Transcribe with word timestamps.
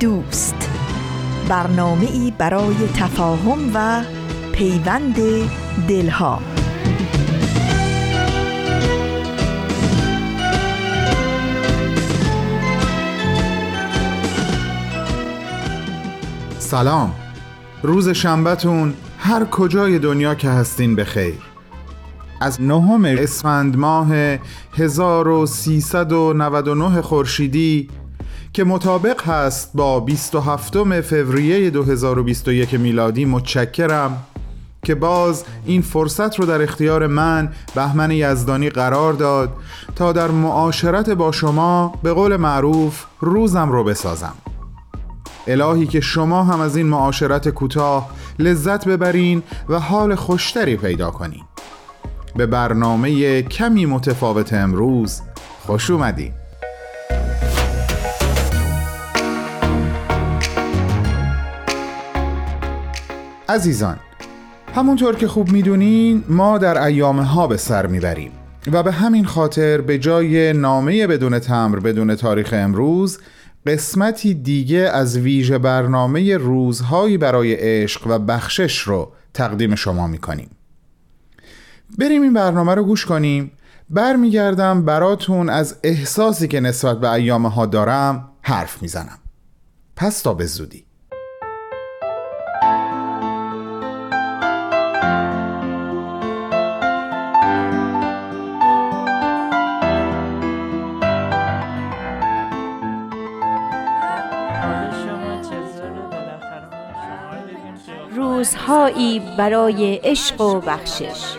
دوست. 0.00 0.70
برنامه 1.48 2.06
ای 2.12 2.32
برای 2.38 2.88
تفاهم 2.94 3.58
و 3.74 4.02
پیوند 4.52 5.16
دلها. 5.88 6.40
سلام. 16.58 17.14
روز 17.82 18.08
شنبهتون 18.08 18.94
هر 19.18 19.44
کجای 19.44 19.98
دنیا 19.98 20.34
که 20.34 20.48
هستین 20.48 20.96
بخیر 20.96 21.34
از 22.40 22.62
نهم 22.62 23.04
اسفند 23.04 23.76
ماه 23.76 24.12
1399 24.74 27.02
خورشیدی 27.02 27.88
که 28.56 28.64
مطابق 28.64 29.22
هست 29.22 29.70
با 29.74 30.00
27 30.00 31.00
فوریه 31.00 31.70
2021 31.70 32.74
میلادی 32.74 33.24
متشکرم 33.24 34.24
که 34.82 34.94
باز 34.94 35.44
این 35.64 35.82
فرصت 35.82 36.38
رو 36.38 36.46
در 36.46 36.62
اختیار 36.62 37.06
من 37.06 37.52
بهمن 37.74 38.10
یزدانی 38.10 38.70
قرار 38.70 39.12
داد 39.12 39.52
تا 39.96 40.12
در 40.12 40.28
معاشرت 40.28 41.10
با 41.10 41.32
شما 41.32 41.94
به 42.02 42.12
قول 42.12 42.36
معروف 42.36 43.04
روزم 43.20 43.72
رو 43.72 43.84
بسازم. 43.84 44.34
الهی 45.46 45.86
که 45.86 46.00
شما 46.00 46.44
هم 46.44 46.60
از 46.60 46.76
این 46.76 46.86
معاشرت 46.86 47.48
کوتاه 47.48 48.10
لذت 48.38 48.88
ببرین 48.88 49.42
و 49.68 49.78
حال 49.78 50.14
خوشتری 50.14 50.76
پیدا 50.76 51.10
کنین. 51.10 51.42
به 52.36 52.46
برنامه 52.46 53.42
کمی 53.42 53.86
متفاوت 53.86 54.52
امروز 54.52 55.20
خوش 55.66 55.90
اومدین. 55.90 56.32
عزیزان 63.48 63.96
همونطور 64.74 65.16
که 65.16 65.28
خوب 65.28 65.52
می‌دونین 65.52 66.24
ما 66.28 66.58
در 66.58 66.82
ایام 66.82 67.20
ها 67.20 67.46
به 67.46 67.56
سر 67.56 67.86
می‌بریم 67.86 68.32
و 68.72 68.82
به 68.82 68.92
همین 68.92 69.24
خاطر 69.24 69.80
به 69.80 69.98
جای 69.98 70.52
نامه 70.52 71.06
بدون 71.06 71.38
تمر 71.38 71.78
بدون 71.78 72.14
تاریخ 72.14 72.50
امروز 72.52 73.18
قسمتی 73.66 74.34
دیگه 74.34 74.78
از 74.78 75.18
ویژه 75.18 75.58
برنامه 75.58 76.36
روزهایی 76.36 77.18
برای 77.18 77.54
عشق 77.54 78.06
و 78.06 78.18
بخشش 78.18 78.78
رو 78.78 79.12
تقدیم 79.34 79.74
شما 79.74 80.06
می‌کنیم. 80.06 80.50
بریم 81.98 82.22
این 82.22 82.32
برنامه 82.32 82.74
رو 82.74 82.84
گوش 82.84 83.06
کنیم. 83.06 83.52
برمیگردم 83.90 84.84
براتون 84.84 85.48
از 85.48 85.76
احساسی 85.82 86.48
که 86.48 86.60
نسبت 86.60 87.00
به 87.00 87.12
ایام 87.12 87.46
ها 87.46 87.66
دارم 87.66 88.28
حرف 88.42 88.82
می‌زنم. 88.82 89.18
پس 89.96 90.20
تا 90.20 90.34
به 90.34 90.46
زودی. 90.46 90.85
روزهایی 108.46 109.22
برای 109.38 110.00
عشق 110.04 110.40
و 110.40 110.60
بخشش. 110.60 111.36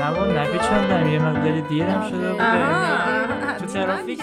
نه 0.00 0.40
نبی 0.40 0.58
چندم 0.58 1.12
یه 1.12 1.18
مقداری 1.18 1.62
دیرم 1.62 2.08
شده 2.10 2.32
بوده. 2.32 3.58
تو 3.58 3.66
ترافیک 3.66 4.20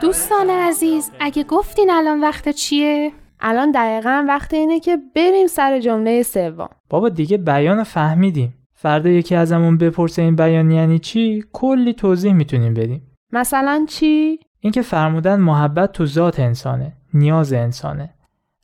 دوستان 0.00 0.50
عزیز 0.50 1.10
اگه 1.20 1.44
گفتین 1.44 1.90
الان 1.90 2.20
وقت 2.20 2.48
چیه؟ 2.48 3.12
الان 3.40 3.70
دقیقا 3.70 4.24
وقت 4.28 4.54
اینه 4.54 4.80
که 4.80 4.98
بریم 5.16 5.46
سر 5.46 5.80
جمله 5.80 6.22
سوم. 6.22 6.68
بابا 6.88 7.08
دیگه 7.08 7.36
بیان 7.36 7.82
فهمیدیم. 7.82 8.54
فردا 8.74 9.08
یکی 9.08 9.34
ازمون 9.34 9.78
بپرسه 9.78 10.22
این 10.22 10.36
بیان 10.36 10.70
یعنی 10.70 10.98
چی 10.98 11.44
کلی 11.52 11.92
توضیح 11.92 12.32
می‌تونیم 12.32 12.74
بدیم. 12.74 13.16
مثلا 13.32 13.86
چی؟ 13.88 14.38
اینکه 14.60 14.82
فرمودن 14.82 15.40
محبت 15.40 15.92
تو 15.92 16.06
ذات 16.06 16.40
انسانه 16.40 16.92
نیاز 17.14 17.52
انسانه. 17.52 18.14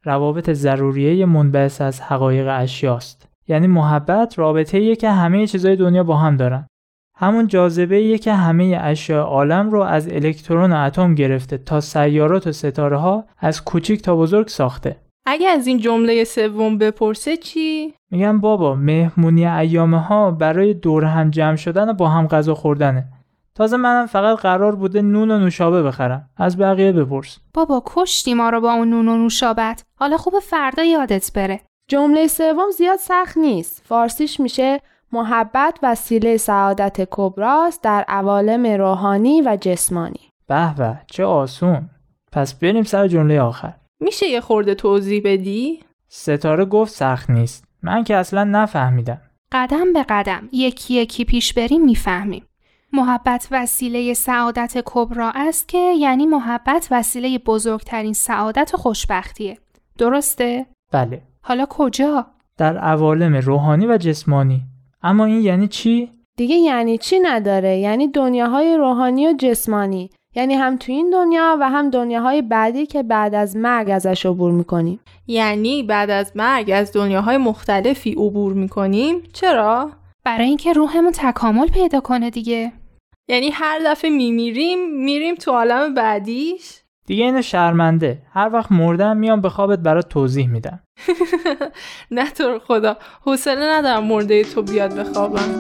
روابط 0.07 0.51
ضروریه 0.51 1.27
منبعث 1.27 1.81
از 1.81 2.01
حقایق 2.01 2.49
اشیاست. 2.51 3.29
یعنی 3.49 3.67
محبت 3.67 4.39
رابطه 4.39 4.79
ایه 4.79 4.97
که 4.97 5.11
همه 5.11 5.47
چیزای 5.47 5.77
دنیا 5.77 6.05
با 6.05 6.17
هم 6.17 6.37
دارن. 6.37 6.67
همون 7.19 7.47
جاذبه 7.47 7.97
ایه 7.97 8.19
که 8.19 8.33
همه 8.33 8.79
اشیاء 8.83 9.25
عالم 9.25 9.71
رو 9.71 9.81
از 9.81 10.09
الکترون 10.13 10.73
و 10.73 10.77
اتم 10.87 11.15
گرفته 11.15 11.59
تا 11.59 11.81
سیارات 11.81 12.47
و 12.47 12.53
ستاره 12.53 12.97
ها 12.97 13.25
از 13.39 13.65
کوچیک 13.65 14.03
تا 14.03 14.17
بزرگ 14.17 14.49
ساخته. 14.49 14.97
اگه 15.27 15.49
از 15.49 15.67
این 15.67 15.79
جمله 15.79 16.25
سوم 16.25 16.79
بپرسه 16.79 17.37
چی؟ 17.37 17.95
میگم 18.11 18.41
بابا 18.41 18.75
مهمونی 18.75 19.47
ایامه 19.47 20.01
ها 20.01 20.31
برای 20.31 20.75
دور 20.75 21.05
هم 21.05 21.31
جمع 21.31 21.57
شدن 21.57 21.89
و 21.89 21.93
با 21.93 22.09
هم 22.09 22.27
غذا 22.27 22.55
خوردنه. 22.55 23.05
تازه 23.55 23.77
منم 23.77 24.07
فقط 24.07 24.39
قرار 24.39 24.77
بوده 24.77 25.03
نون 25.03 25.31
و 25.31 25.39
نوشابه 25.39 25.83
بخرم. 25.83 26.31
از 26.37 26.59
بقیه 26.59 26.93
بپرس. 26.93 27.39
بابا 27.55 27.83
کشتی 27.87 28.35
ما 28.35 28.51
رو 28.51 28.61
با 28.61 28.73
اون 28.73 28.91
نون 28.91 29.09
و 29.09 29.17
نوشابت. 29.17 29.85
حالا 29.99 30.17
خوب 30.17 30.39
فردا 30.39 30.85
یادت 30.85 31.33
بره. 31.33 31.61
جمله 31.89 32.27
سوم 32.27 32.71
زیاد 32.71 32.99
سخت 32.99 33.37
نیست. 33.37 33.83
فارسیش 33.85 34.41
میشه 34.41 34.81
محبت 35.13 35.79
وسیله 35.83 36.37
سعادت 36.37 37.09
کبراست 37.11 37.83
در 37.83 38.05
عوالم 38.09 38.67
روحانی 38.67 39.43
و 39.43 39.59
جسمانی. 39.61 40.21
به 40.47 40.75
به 40.75 41.01
چه 41.11 41.25
آسون. 41.25 41.91
پس 42.33 42.55
بریم 42.55 42.83
سر 42.83 43.09
جمله 43.09 43.41
آخر. 43.41 43.75
میشه 44.01 44.27
یه 44.27 44.41
خورده 44.41 44.75
توضیح 44.75 45.23
بدی؟ 45.25 45.81
ستاره 46.09 46.65
گفت 46.65 46.93
سخت 46.93 47.31
نیست. 47.31 47.65
من 47.83 48.05
که 48.05 48.17
اصلا 48.17 48.45
نفهمیدم. 48.45 49.21
قدم 49.53 49.93
به 49.93 50.05
قدم 50.09 50.49
یکی 50.53 50.95
یکی 50.95 51.25
پیش 51.25 51.55
بریم 51.55 51.85
می‌فهمیم. 51.85 52.47
محبت 52.93 53.49
وسیله 53.51 54.15
سعادت 54.15 54.83
کبرا 54.85 55.33
است 55.35 55.69
که 55.69 55.79
یعنی 55.79 56.27
محبت 56.27 56.89
وسیله 56.91 57.39
بزرگترین 57.39 58.13
سعادت 58.13 58.71
و 58.75 58.77
خوشبختیه. 58.77 59.59
درسته؟ 59.99 60.67
بله. 60.93 61.23
حالا 61.43 61.67
کجا؟ 61.69 62.27
در 62.59 62.79
عوالم 62.79 63.37
روحانی 63.37 63.87
و 63.87 63.99
جسمانی. 63.99 64.63
اما 65.03 65.25
این 65.25 65.41
یعنی 65.41 65.69
چی؟ 65.69 66.11
دیگه 66.37 66.55
یعنی 66.55 66.99
چی 66.99 67.19
نداره؟ 67.19 67.79
یعنی 67.79 68.09
دنیاهای 68.09 68.77
روحانی 68.77 69.29
و 69.29 69.33
جسمانی. 69.33 70.11
یعنی 70.35 70.55
هم 70.55 70.77
تو 70.77 70.93
این 70.93 71.11
دنیا 71.11 71.57
و 71.61 71.69
هم 71.71 71.91
دنیاهای 71.91 72.43
بعدی 72.43 72.87
که 72.87 73.03
بعد 73.03 73.35
از 73.35 73.57
مرگ 73.57 73.91
ازش 73.91 74.27
عبور 74.27 74.53
می‌کنیم. 74.53 75.01
یعنی 75.27 75.83
بعد 75.83 76.11
از 76.11 76.33
مرگ 76.35 76.71
از 76.75 76.93
دنیاهای 76.93 77.37
مختلفی 77.37 78.13
عبور 78.13 78.53
می‌کنیم؟ 78.53 79.23
چرا؟ 79.33 79.91
برای 80.25 80.47
اینکه 80.47 80.73
روحمون 80.73 81.13
تکامل 81.13 81.67
پیدا 81.67 82.01
کنه 82.01 82.31
دیگه 82.31 82.73
یعنی 83.29 83.51
هر 83.51 83.81
دفعه 83.87 84.11
میمیریم 84.11 85.05
میریم 85.05 85.35
تو 85.35 85.51
عالم 85.51 85.95
بعدیش 85.95 86.83
دیگه 87.07 87.25
اینو 87.25 87.43
شرمنده. 87.43 88.23
هر 88.33 88.51
وقت 88.53 88.73
مردم 88.73 89.17
میام 89.17 89.41
به 89.41 89.49
خوابت 89.49 89.79
برات 89.79 90.09
توضیح 90.09 90.49
میدم 90.49 90.81
نه 92.11 92.31
تو 92.31 92.59
خدا. 92.59 92.97
حوصله 93.25 93.73
ندارم 93.79 94.05
مرده 94.05 94.45
تو 94.45 94.63
بیاد 94.63 94.95
بخوابم 94.95 95.59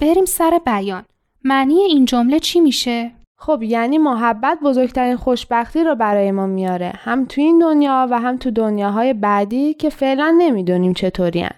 بریم 0.00 0.24
سر 0.24 0.60
بیان. 0.66 1.04
معنی 1.44 1.74
این 1.74 2.04
جمله 2.04 2.40
چی 2.40 2.60
میشه؟ 2.60 3.21
خب 3.46 3.62
یعنی 3.62 3.98
محبت 3.98 4.58
بزرگترین 4.62 5.16
خوشبختی 5.16 5.84
رو 5.84 5.94
برای 5.94 6.30
ما 6.30 6.46
میاره. 6.46 6.92
هم 6.96 7.24
تو 7.24 7.40
این 7.40 7.58
دنیا 7.58 8.08
و 8.10 8.18
هم 8.18 8.36
تو 8.36 8.50
دنیاهای 8.50 9.12
بعدی 9.12 9.74
که 9.74 9.90
فعلا 9.90 10.34
نمی‌دونیم 10.38 10.92
چطوری 10.92 11.48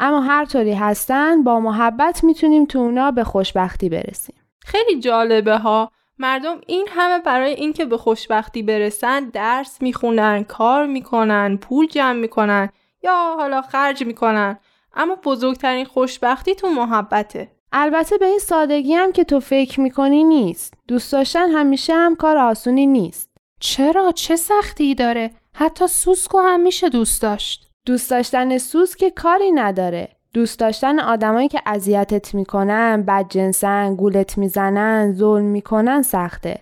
اما 0.00 0.20
هر 0.20 0.44
طوری 0.44 0.72
هستن 0.72 1.42
با 1.42 1.60
محبت 1.60 2.24
می‌تونیم 2.24 2.64
تو 2.64 2.78
اونا 2.78 3.10
به 3.10 3.24
خوشبختی 3.24 3.88
برسیم. 3.88 4.36
خیلی 4.64 5.00
جالبه 5.00 5.58
ها. 5.58 5.90
مردم 6.18 6.60
این 6.66 6.86
همه 6.90 7.18
برای 7.18 7.54
اینکه 7.54 7.84
به 7.84 7.96
خوشبختی 7.96 8.62
برسن 8.62 9.24
درس 9.24 9.82
می‌خونن، 9.82 10.44
کار 10.44 10.86
می‌کنن، 10.86 11.56
پول 11.56 11.86
جمع 11.86 12.20
می‌کنن 12.20 12.68
یا 13.02 13.34
حالا 13.38 13.62
خرج 13.62 14.04
می‌کنن. 14.04 14.58
اما 14.94 15.16
بزرگترین 15.24 15.84
خوشبختی 15.84 16.54
تو 16.54 16.68
محبته. 16.68 17.50
البته 17.76 18.18
به 18.18 18.26
این 18.26 18.38
سادگی 18.38 18.94
هم 18.94 19.12
که 19.12 19.24
تو 19.24 19.40
فکر 19.40 19.80
می‌کنی 19.80 20.24
نیست. 20.24 20.74
دوست 20.88 21.12
داشتن 21.12 21.48
همیشه 21.50 21.94
هم 21.94 22.16
کار 22.16 22.38
آسونی 22.38 22.86
نیست. 22.86 23.30
چرا 23.60 24.12
چه 24.12 24.36
سختی 24.36 24.94
داره؟ 24.94 25.30
حتی 25.52 25.86
سوسکو 25.86 26.38
هم 26.38 26.60
میشه 26.60 26.88
دوست 26.88 27.22
داشت. 27.22 27.70
دوست 27.86 28.10
داشتن 28.10 28.58
سوسک 28.58 29.08
کاری 29.08 29.50
نداره. 29.52 30.08
دوست 30.34 30.60
داشتن 30.60 31.00
آدمایی 31.00 31.48
که 31.48 31.60
اذیتت 31.66 32.34
می‌کنن، 32.34 33.02
بدجنسن، 33.02 33.94
گولت 33.94 34.38
می‌زنن، 34.38 35.12
ظلم 35.12 35.44
می‌کنن 35.44 36.02
سخته. 36.02 36.60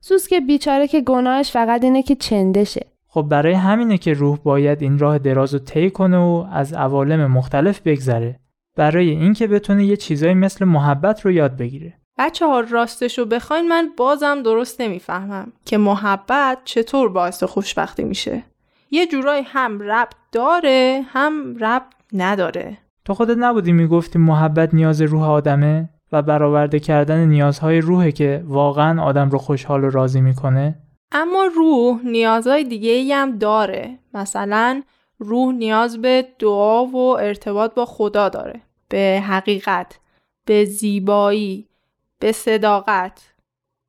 سوسک 0.00 0.34
بیچاره 0.34 0.88
که 0.88 1.00
گناهش 1.00 1.50
فقط 1.50 1.84
اینه 1.84 2.02
که 2.02 2.14
چندشه. 2.14 2.86
خب 3.08 3.22
برای 3.22 3.52
همینه 3.52 3.98
که 3.98 4.12
روح 4.12 4.38
باید 4.38 4.82
این 4.82 4.98
راه 4.98 5.18
دراز 5.18 5.54
رو 5.54 5.60
طی 5.60 5.90
کنه 5.90 6.18
و 6.18 6.46
از 6.52 6.72
عوالم 6.72 7.32
مختلف 7.32 7.80
بگذره. 7.80 8.40
برای 8.76 9.10
اینکه 9.10 9.46
بتونه 9.46 9.84
یه 9.84 9.96
چیزایی 9.96 10.34
مثل 10.34 10.64
محبت 10.64 11.20
رو 11.20 11.30
یاد 11.30 11.56
بگیره. 11.56 11.94
بچه 12.18 12.46
ها 12.46 12.60
راستش 12.60 13.18
رو 13.18 13.24
بخواین 13.24 13.68
من 13.68 13.88
بازم 13.96 14.42
درست 14.42 14.80
نمی‌فهمم 14.80 15.52
که 15.64 15.78
محبت 15.78 16.58
چطور 16.64 17.08
باعث 17.08 17.42
خوشبختی 17.42 18.04
میشه. 18.04 18.42
یه 18.90 19.06
جورایی 19.06 19.42
هم 19.46 19.82
رب 19.82 20.08
داره 20.32 21.04
هم 21.08 21.56
رب 21.60 21.82
نداره. 22.12 22.78
تو 23.04 23.14
خودت 23.14 23.36
نبودی 23.38 23.72
می‌گفتی 23.72 24.18
محبت 24.18 24.74
نیاز 24.74 25.02
روح 25.02 25.30
آدمه 25.30 25.88
و 26.12 26.22
برآورده 26.22 26.80
کردن 26.80 27.24
نیازهای 27.24 27.80
روحه 27.80 28.12
که 28.12 28.44
واقعا 28.46 29.02
آدم 29.02 29.30
رو 29.30 29.38
خوشحال 29.38 29.84
و 29.84 29.90
راضی 29.90 30.20
می‌کنه؟ 30.20 30.78
اما 31.12 31.44
روح 31.56 32.00
نیازهای 32.04 32.64
دیگه 32.64 33.16
هم 33.16 33.38
داره. 33.38 33.98
مثلا 34.14 34.82
روح 35.18 35.54
نیاز 35.54 36.02
به 36.02 36.26
دعا 36.38 36.84
و 36.84 36.96
ارتباط 36.96 37.74
با 37.74 37.84
خدا 37.84 38.28
داره. 38.28 38.60
به 38.88 39.22
حقیقت، 39.26 39.98
به 40.44 40.64
زیبایی، 40.64 41.68
به 42.18 42.32
صداقت. 42.32 43.34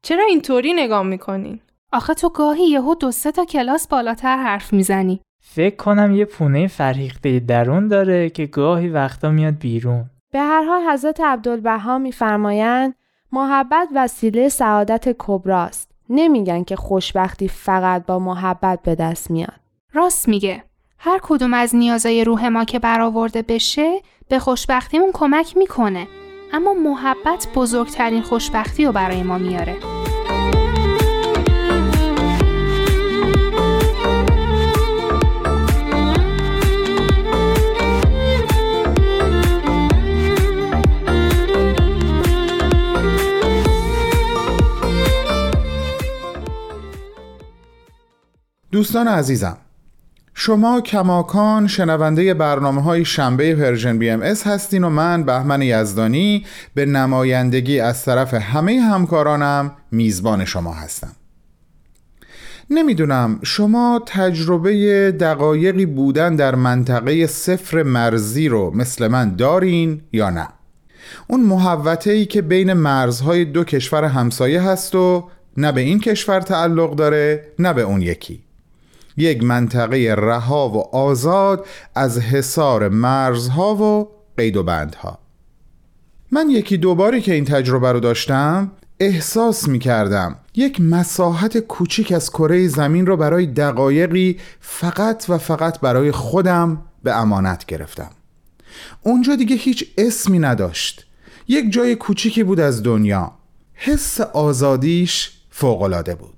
چرا 0.02 0.24
اینطوری 0.24 0.74
نگاه 0.74 1.04
می‌کنین؟ 1.04 1.60
آخه 1.94 2.14
تو 2.14 2.30
گاهی 2.30 2.70
یهو 2.70 2.96
دو 2.96 3.12
سه 3.12 3.32
تا 3.32 3.46
کلاس 3.46 3.88
بالاتر 3.88 4.38
حرف 4.38 4.74
می‌زنی. 4.74 5.22
فکر 5.40 5.76
کنم 5.76 6.16
یه 6.16 6.26
پونه 6.26 6.68
فرهیخته 6.68 7.40
درون 7.40 7.88
داره 7.88 8.30
که 8.30 8.46
گاهی 8.46 8.90
وقتا 8.90 9.30
میاد 9.30 9.54
بیرون. 9.54 10.06
به 10.32 10.40
هر 10.40 10.64
حال 10.64 10.82
حضرت 10.94 11.22
عبدالبها 11.22 11.98
میفرمایند 11.98 12.96
محبت 13.32 13.88
وسیله 13.96 14.50
سعادت 14.50 15.16
کبراست. 15.20 15.92
نمیگن 16.10 16.64
که 16.64 16.76
خوشبختی 16.76 17.48
فقط 17.48 18.06
با 18.06 18.20
محبت 18.20 18.82
به 18.82 18.96
دست 18.96 19.32
میاد. 19.32 19.60
راست 19.94 20.28
میگه. 20.28 20.64
هر 20.98 21.20
کدوم 21.24 21.54
از 21.54 21.76
نیازهای 21.76 22.24
روح 22.24 22.48
ما 22.48 22.66
که 22.66 22.80
برآورده 22.80 23.42
بشه 23.42 24.02
به 24.30 24.40
خوشبختیمون 24.40 25.10
کمک 25.14 25.58
می‌کنه. 25.58 26.08
اما 26.54 26.74
محبت 26.74 27.48
بزرگترین 27.56 28.22
خوشبختی 28.22 28.86
رو 28.86 28.92
برای 28.92 29.24
ما 29.24 29.38
میاره. 29.38 29.78
دوستان 48.72 49.08
عزیزم 49.08 49.58
شما 50.38 50.82
کماکان 50.82 51.68
شنونده 51.68 52.34
برنامه 52.34 52.82
های 52.82 53.06
شنبه 53.06 53.56
Persian 53.56 53.98
BMS 53.98 54.48
هستین 54.48 54.84
و 54.84 54.90
من 54.90 55.24
بهمن 55.24 55.62
یزدانی 55.62 56.46
به 56.74 56.86
نمایندگی 56.86 57.80
از 57.80 58.06
طرف 58.06 58.34
همه 58.34 58.80
همکارانم 58.82 59.72
میزبان 59.92 60.46
شما 60.46 60.74
هستم. 60.74 61.12
نمی‌دونم 62.70 63.40
شما 63.44 64.02
تجربه 64.06 65.12
دقایقی 65.12 65.86
بودن 65.86 66.36
در 66.36 66.56
منطقه 66.56 67.28
صفر 67.28 67.84
مرزی 67.84 68.48
رو 68.48 68.72
مثل 68.76 69.08
من 69.08 69.36
دارین 69.36 70.02
یا 70.14 70.30
نه؟ 70.30 70.48
اون 71.28 71.44
محوطه 71.44 72.12
ای 72.12 72.26
که 72.26 72.42
بین 72.42 72.74
مرزهای 72.74 73.46
دو 73.46 73.64
کشور 73.64 74.04
همسایه 74.04 74.62
هست 74.62 74.96
و 74.96 75.30
نه 75.58 75.72
به 75.72 75.82
این 75.82 76.00
کشور 76.00 76.40
تعلق 76.40 76.96
داره 76.96 77.48
نه 77.60 77.74
به 77.74 77.82
اون 77.82 78.02
یکی. 78.02 78.45
یک 79.18 79.44
منطقه 79.44 80.16
رها 80.18 80.70
و 80.70 80.96
آزاد 80.96 81.66
از 81.96 82.20
حصار 82.20 82.90
مرزها 82.90 83.76
و 83.76 84.10
قید 84.38 84.58
و 84.58 84.64
بندها. 84.64 85.20
من 86.32 86.50
یکی 86.50 86.78
دوباری 86.78 87.22
که 87.22 87.34
این 87.34 87.46
تجربه 87.46 87.92
رو 87.92 88.00
داشتم 88.00 88.72
احساس 89.00 89.68
می 89.68 89.80
کردم 89.80 90.36
یک 90.56 90.82
مساحت 90.82 91.58
کوچیک 91.58 92.12
از 92.12 92.30
کره 92.30 92.68
زمین 92.68 93.06
رو 93.06 93.18
برای 93.18 93.46
دقایقی 93.46 94.40
فقط 94.60 95.26
و 95.30 95.38
فقط 95.38 95.80
برای 95.80 96.12
خودم 96.12 96.82
به 97.04 97.16
امانت 97.16 97.66
گرفتم. 97.66 98.12
اونجا 99.02 99.36
دیگه 99.36 99.56
هیچ 99.56 99.86
اسمی 99.98 100.40
نداشت. 100.40 101.06
یک 101.48 101.72
جای 101.72 101.96
کوچیکی 101.96 102.44
بود 102.44 102.60
از 102.60 102.84
دنیا. 102.84 103.32
حس 103.74 104.22
آزادیش 104.22 105.32
فوقالعاده 105.50 106.16
بود. 106.16 106.35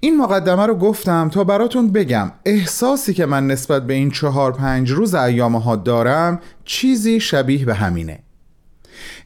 این 0.00 0.16
مقدمه 0.16 0.66
رو 0.66 0.74
گفتم 0.74 1.28
تا 1.28 1.44
براتون 1.44 1.92
بگم. 1.92 2.32
احساسی 2.44 3.14
که 3.14 3.26
من 3.26 3.46
نسبت 3.46 3.86
به 3.86 3.94
این 3.94 4.10
چهار 4.10 4.52
پنج 4.52 4.90
روز 4.90 5.14
ایام 5.14 5.56
ها 5.56 5.76
دارم 5.76 6.40
چیزی 6.64 7.20
شبیه 7.20 7.64
به 7.64 7.74
همینه. 7.74 8.18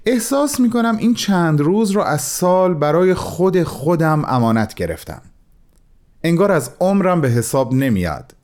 احساس 0.06 0.60
می‌کنم 0.60 0.96
این 0.96 1.14
چند 1.14 1.60
روز 1.60 1.90
رو 1.90 2.02
از 2.02 2.22
سال 2.22 2.74
برای 2.74 3.14
خود 3.14 3.62
خودم 3.62 4.24
امانت 4.28 4.74
گرفتم. 4.74 5.22
انگار 6.24 6.52
از 6.52 6.70
عمرم 6.80 7.20
به 7.20 7.28
حساب 7.28 7.74
نمیاد. 7.74 8.34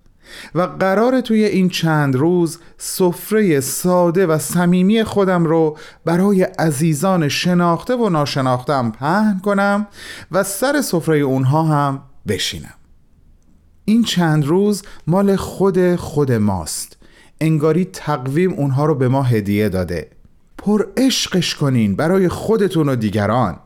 و 0.55 0.63
قرار 0.63 1.21
توی 1.21 1.45
این 1.45 1.69
چند 1.69 2.17
روز 2.17 2.59
سفره 2.79 3.61
ساده 3.61 4.27
و 4.27 4.39
صمیمی 4.39 5.05
خودم 5.05 5.45
رو 5.45 5.77
برای 6.05 6.43
عزیزان 6.43 7.29
شناخته 7.29 7.97
و 7.97 8.09
ناشناختم 8.09 8.91
پهن 8.91 9.41
کنم 9.45 9.87
و 10.33 10.43
سر 10.43 10.81
سفره 10.81 11.19
اونها 11.19 11.63
هم 11.63 12.03
بشینم. 12.29 12.75
این 13.85 14.05
چند 14.05 14.47
روز 14.47 14.83
مال 15.07 15.37
خود 15.37 15.97
خود 15.97 16.33
ماست. 16.33 16.97
انگاری 17.41 17.85
تقویم 17.85 18.53
اونها 18.53 18.87
رو 18.87 18.95
به 18.95 19.09
ما 19.09 19.23
هدیه 19.23 19.69
داده. 19.69 20.11
پر 20.59 20.87
عشقش 20.97 21.55
کنین 21.55 21.97
برای 21.97 22.29
خودتون 22.29 22.89
و 22.89 22.97
دیگران. 22.97 23.57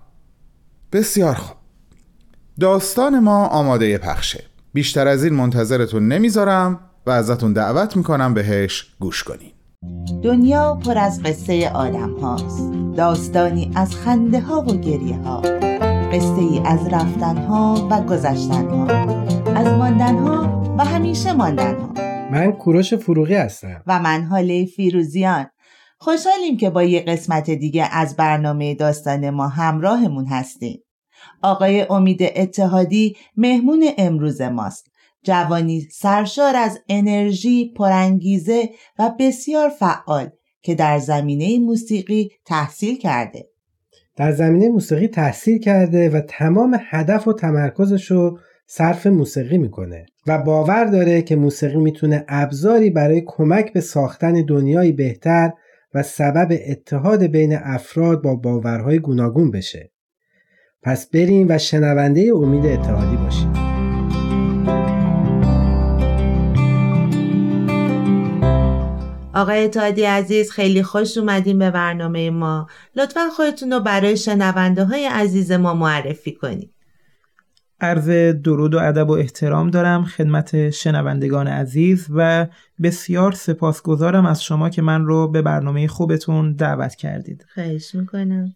بسیار 0.93 1.35
خوب. 1.35 1.57
داستان 2.61 3.19
ما 3.19 3.47
آماده 3.47 3.99
پخشه. 3.99 4.45
بیشتر 4.73 5.09
از 5.09 5.25
این 5.25 5.35
منتظرتون 5.35 6.09
نمی‌ذارم 6.09 6.81
و 7.07 7.11
ازتون 7.11 7.53
دعوت 7.53 7.97
می‌کنم 7.97 8.35
بهش 8.35 8.95
گوش 9.01 9.23
کنین. 9.23 9.53
دنیا 10.23 10.75
پر 10.75 10.99
از 10.99 11.23
قصه 11.23 11.71
آدم 11.71 12.15
هاست 12.19 12.73
داستانی 12.97 13.71
از 13.75 13.95
خنده 13.95 14.41
ها 14.41 14.61
و 14.61 14.77
گریه 14.77 15.17
ها 15.17 15.43
قصه 16.13 16.41
ای 16.41 16.61
از 16.65 16.89
رفتن 16.89 17.37
ها 17.37 17.89
و 17.91 18.01
گذشتن 18.01 18.69
ها 18.69 18.87
از 19.55 19.67
ماندن 19.67 20.19
ها 20.19 20.63
و 20.79 20.85
همیشه 20.85 21.33
ماندن 21.33 21.81
ها 21.81 21.93
من 22.31 22.53
کوروش 22.53 22.95
فروغی 22.95 23.35
هستم. 23.35 23.83
و 23.87 23.99
من 23.99 24.23
حاله 24.23 24.65
فیروزیان. 24.65 25.47
خوشحالیم 25.99 26.57
که 26.57 26.71
با 26.71 26.83
یه 26.83 27.01
قسمت 27.01 27.51
دیگه 27.51 27.89
از 27.93 28.17
برنامه 28.17 28.75
داستان 28.75 29.31
ما 29.31 29.49
همراهمون 29.49 30.27
هستیم. 30.27 30.83
آقای 31.43 31.87
امید 31.91 32.23
اتحادی 32.23 33.17
مهمون 33.37 33.85
امروز 33.99 34.41
ماست. 34.41 34.87
جوانی 35.23 35.81
سرشار 35.81 36.57
از 36.57 36.79
انرژی 36.89 37.73
پرانگیزه 37.77 38.71
و 38.99 39.13
بسیار 39.19 39.69
فعال 39.69 40.31
که 40.63 40.75
در 40.75 40.99
زمینه 40.99 41.59
موسیقی 41.59 42.31
تحصیل 42.45 42.99
کرده. 42.99 43.52
در 44.17 44.33
زمینه 44.33 44.69
موسیقی 44.69 45.09
تحصیل 45.09 45.59
کرده 45.59 46.11
و 46.11 46.21
تمام 46.21 46.79
هدف 46.91 47.29
و 47.29 47.33
تمرکزش 47.33 48.11
رو 48.11 48.39
صرف 48.67 49.07
موسیقی 49.07 49.59
می‌کنه 49.59 50.07
و 50.27 50.39
باور 50.39 50.85
داره 50.85 51.23
که 51.23 51.37
موسیقی 51.37 51.79
می‌تونه 51.79 52.25
ابزاری 52.29 52.91
برای 52.91 53.23
کمک 53.27 53.73
به 53.73 53.81
ساختن 53.81 54.33
دنیایی 54.33 54.93
بهتر 54.93 55.53
و 55.95 56.03
سبب 56.03 56.59
اتحاد 56.67 57.23
بین 57.23 57.57
افراد 57.63 58.23
با 58.23 58.37
باورهای 58.37 58.99
گوناگون 58.99 59.51
بشه. 59.51 59.91
پس 60.83 61.07
بریم 61.11 61.47
و 61.51 61.59
شنونده 61.59 62.31
امید 62.35 62.67
اتحادی 62.67 63.17
باشیم. 63.17 63.72
آقای 69.35 69.65
اتحادی 69.65 70.03
عزیز 70.03 70.51
خیلی 70.51 70.83
خوش 70.83 71.19
اومدیم 71.19 71.59
به 71.59 71.71
برنامه 71.71 72.31
ما. 72.31 72.67
لطفا 72.97 73.29
خودتون 73.37 73.73
رو 73.73 73.81
برای 73.81 74.17
شنونده 74.17 74.85
های 74.85 75.07
عزیز 75.07 75.53
ما 75.53 75.75
معرفی 75.75 76.33
کنید 76.33 76.71
عرض 77.81 78.11
درود 78.43 78.75
و 78.75 78.79
ادب 78.79 79.09
و 79.09 79.13
احترام 79.13 79.71
دارم 79.71 80.05
خدمت 80.05 80.71
شنوندگان 80.71 81.49
عزیز 81.49 82.07
و 82.11 82.47
بسیار 82.83 83.33
سپاسگزارم 83.33 84.27
از 84.27 84.45
شما 84.45 84.71
که 84.71 84.83
من 84.83 85.05
رو 85.05 85.29
به 85.29 85.43
برنامه 85.43 85.87
خوبتون 85.89 86.53
دعوت 86.53 86.95
کردید. 86.95 87.47
خواهش 87.55 87.95
می‌کنم. 87.95 88.55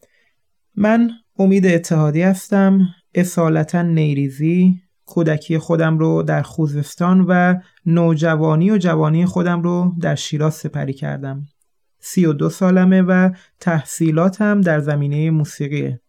من 0.74 1.10
امید 1.38 1.66
اتحادی 1.66 2.22
هستم 2.22 2.80
اصالتا 3.14 3.82
نیریزی 3.82 4.82
کودکی 5.06 5.58
خودم 5.58 5.98
رو 5.98 6.22
در 6.22 6.42
خوزستان 6.42 7.20
و 7.28 7.54
نوجوانی 7.86 8.70
و 8.70 8.78
جوانی 8.78 9.26
خودم 9.26 9.62
رو 9.62 9.94
در 10.00 10.14
شیراز 10.14 10.54
سپری 10.54 10.92
کردم 10.92 11.42
سی 11.98 12.26
و 12.26 12.32
دو 12.32 12.48
سالمه 12.48 13.02
و 13.02 13.30
تحصیلاتم 13.60 14.60
در 14.60 14.80
زمینه 14.80 15.30
موسیقیه 15.30 16.00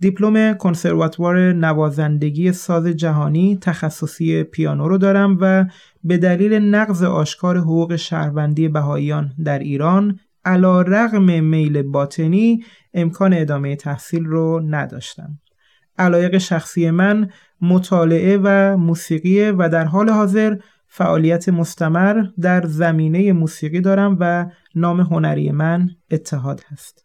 دیپلم 0.00 0.54
کنسرواتوار 0.54 1.52
نوازندگی 1.52 2.52
ساز 2.52 2.86
جهانی 2.86 3.58
تخصصی 3.60 4.42
پیانو 4.42 4.88
رو 4.88 4.98
دارم 4.98 5.38
و 5.40 5.64
به 6.04 6.18
دلیل 6.18 6.54
نقض 6.54 7.02
آشکار 7.02 7.58
حقوق 7.58 7.96
شهروندی 7.96 8.68
بهاییان 8.68 9.32
در 9.44 9.58
ایران 9.58 10.18
علا 10.44 10.82
رغم 10.82 11.44
میل 11.44 11.82
باطنی 11.82 12.64
امکان 12.94 13.32
ادامه 13.32 13.76
تحصیل 13.76 14.24
رو 14.24 14.60
نداشتم. 14.68 15.38
علایق 15.98 16.38
شخصی 16.38 16.90
من 16.90 17.30
مطالعه 17.62 18.38
و 18.42 18.76
موسیقی 18.76 19.50
و 19.50 19.68
در 19.68 19.84
حال 19.84 20.10
حاضر 20.10 20.56
فعالیت 20.86 21.48
مستمر 21.48 22.24
در 22.40 22.66
زمینه 22.66 23.32
موسیقی 23.32 23.80
دارم 23.80 24.16
و 24.20 24.46
نام 24.74 25.00
هنری 25.00 25.50
من 25.50 25.88
اتحاد 26.10 26.60
هست. 26.72 27.04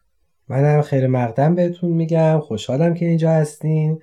منم 0.49 0.81
خیر 0.81 1.07
مقدم 1.07 1.55
بهتون 1.55 1.91
میگم 1.91 2.39
خوشحالم 2.39 2.93
که 2.93 3.05
اینجا 3.05 3.31
هستین 3.31 3.99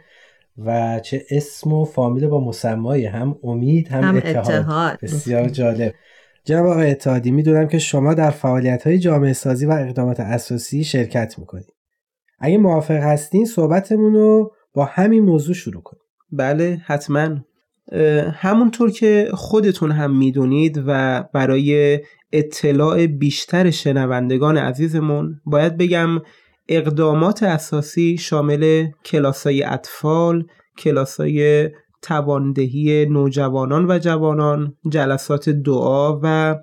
و 0.59 1.01
چه 1.01 1.23
اسم 1.31 1.73
و 1.73 1.85
فامیل 1.85 2.27
با 2.27 2.45
مسمایی 2.45 3.07
هم 3.07 3.39
امید 3.43 3.89
هم, 3.89 4.05
هم 4.05 4.17
اتحاد. 4.17 4.55
اتحاد. 4.55 4.99
بسیار 5.03 5.49
جالب 5.49 5.95
جناب 6.45 6.67
آقای 6.67 6.91
اتحادی 6.91 7.31
می‌دونم 7.31 7.69
که 7.69 7.79
شما 7.79 8.15
در 8.15 8.31
فعالیت 8.31 8.87
های 8.87 8.99
جامعه 8.99 9.33
سازی 9.33 9.67
و 9.67 9.71
اقدامات 9.71 10.21
اساسی 10.21 10.85
شرکت 10.85 11.39
می‌کنید 11.39 11.73
اگه 12.39 12.59
موافق 12.59 12.95
هستین 12.95 13.45
صحبتمون 13.45 14.13
رو 14.13 14.53
با 14.75 14.85
همین 14.85 15.25
موضوع 15.25 15.55
شروع 15.55 15.83
کنیم 15.83 16.02
بله 16.33 16.83
حتما. 16.87 17.29
همونطور 18.33 18.91
که 18.91 19.29
خودتون 19.35 19.91
هم 19.91 20.17
می‌دونید 20.17 20.83
و 20.87 21.23
برای 21.33 22.01
اطلاع 22.33 23.07
بیشتر 23.07 23.71
شنوندگان 23.71 24.59
عزیزمون 24.59 25.41
باید 25.45 25.77
بگم 25.77 26.09
اقدامات 26.69 27.43
اساسی 27.43 28.19
شامل 28.19 28.87
کلاسای 29.05 29.63
اطفال، 29.63 30.45
کلاسای 30.79 31.71
تواندهی 32.03 33.07
نوجوانان 33.07 33.91
و 33.91 33.99
جوانان، 33.99 34.75
جلسات 34.89 35.49
دعا 35.49 36.21
و 36.23 36.57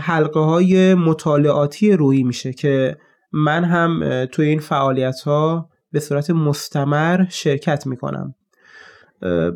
حلقه 0.00 0.40
های 0.40 0.94
مطالعاتی 0.94 1.92
روی 1.92 2.22
میشه 2.22 2.52
که 2.52 2.96
من 3.32 3.64
هم 3.64 4.24
توی 4.32 4.48
این 4.48 4.60
فعالیت 4.60 5.20
ها 5.20 5.68
به 5.92 6.00
صورت 6.00 6.30
مستمر 6.30 7.24
شرکت 7.28 7.86
می‌کنم. 7.86 8.34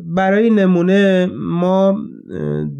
برای 0.03 0.49
نمونه 0.49 1.31
ما 1.35 1.97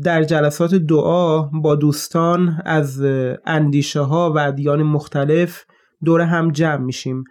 در 0.04 0.24
جلسات 0.24 0.76
دعا 0.76 1.42
با 1.42 1.76
دوستان 1.76 2.62
از 2.66 3.02
اندیشه 3.46 4.02
ها 4.02 4.34
و 4.36 4.40
ادیان 4.40 4.84
مختلف 4.84 5.66
دور 6.06 6.22
هم 6.22 6.52
جمع 6.52 6.84
میشیم. 6.84 7.24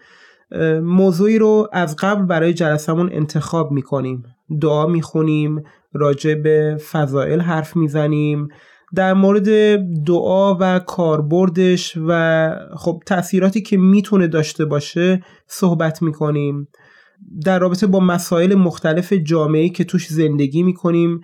موضوعی 0.83 1.39
رو 1.39 1.69
از 1.73 1.97
قبل 1.97 2.23
برای 2.23 2.55
جلسمون 2.55 3.11
انتخاب 3.13 3.73
می‌کنیم. 3.73 4.23
دعا 4.61 4.87
می‌خونیم 4.87 5.63
راجع 5.93 6.35
به 6.35 6.77
فضائل 6.91 7.41
حرف 7.41 7.77
می‌زنیم. 7.77 8.49
در 8.95 9.15
مورد 9.15 9.77
دعا 10.05 10.55
و 10.61 10.79
کاربردش 10.79 11.99
و 12.09 12.51
خب 12.77 13.03
تاثیراتی 13.07 13.63
که 13.63 13.77
می‌تونه 13.77 14.27
داشته 14.27 14.65
باشه 14.65 15.23
صحبت 15.47 16.03
می‌کنیم. 16.03 16.69
در 17.45 17.59
رابطه 17.59 17.87
با 17.87 18.01
مسائل 18.01 18.55
مختلف 18.55 19.13
جامعه 19.13 19.69
که 19.69 19.85
توش 19.85 20.09
زندگی 20.09 20.63
می‌کنیم 20.63 21.21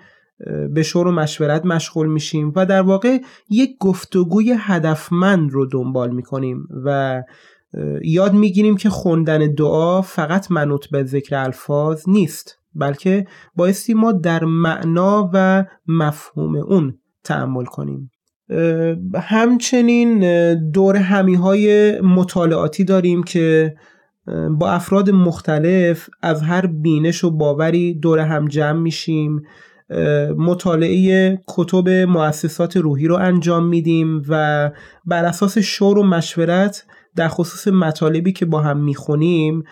به 0.74 0.82
شور 0.82 1.06
و 1.06 1.12
مشورت 1.12 1.66
مشغول 1.66 2.08
میشیم 2.08 2.52
و 2.56 2.66
در 2.66 2.82
واقع 2.82 3.18
یک 3.50 3.70
گفتگوی 3.80 4.54
هدفمند 4.58 5.50
رو 5.50 5.66
دنبال 5.66 6.10
می‌کنیم 6.10 6.68
و 6.84 7.22
یاد 8.04 8.34
می‌گیریم 8.34 8.76
که 8.76 8.90
خوندن 8.90 9.54
دعا 9.54 10.02
فقط 10.02 10.50
منوط 10.50 10.86
به 10.86 11.04
ذکر 11.04 11.36
الفاظ 11.36 12.02
نیست 12.08 12.58
بلکه 12.74 13.24
بایستی 13.56 13.94
ما 13.94 14.12
در 14.12 14.44
معنا 14.44 15.30
و 15.34 15.64
مفهوم 15.86 16.56
اون 16.56 16.98
تعمل 17.24 17.64
کنیم. 17.64 18.10
همچنین 19.14 20.20
دور 20.70 20.96
همی 20.96 21.34
های 21.34 22.00
مطالعاتی 22.00 22.84
داریم 22.84 23.22
که 23.22 23.74
با 24.50 24.70
افراد 24.70 25.10
مختلف 25.10 26.10
از 26.22 26.42
هر 26.42 26.66
بینش 26.66 27.24
و 27.24 27.30
باوری 27.30 27.94
دور 27.94 28.18
هم 28.18 28.48
جمع 28.48 28.80
میشیم. 28.80 29.42
مطالعه 30.36 31.38
کتب 31.48 31.88
مؤسسات 31.88 32.76
روحی 32.76 33.06
رو 33.06 33.16
انجام 33.16 33.66
میدیم 33.66 34.22
و 34.28 34.70
بر 35.04 35.24
اساس 35.24 35.58
شور 35.58 35.98
و 35.98 36.02
مشورت 36.02 36.84
در 37.16 37.28
خصوص 37.28 37.68
مطالبی 37.68 38.32
که 38.32 38.46
با 38.46 38.60
هم 38.60 38.84
می‌خونیم 38.84 39.64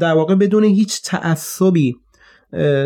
در 0.00 0.12
واقع 0.14 0.34
بدون 0.34 0.64
هیچ 0.64 1.02
تعصبی 1.02 1.96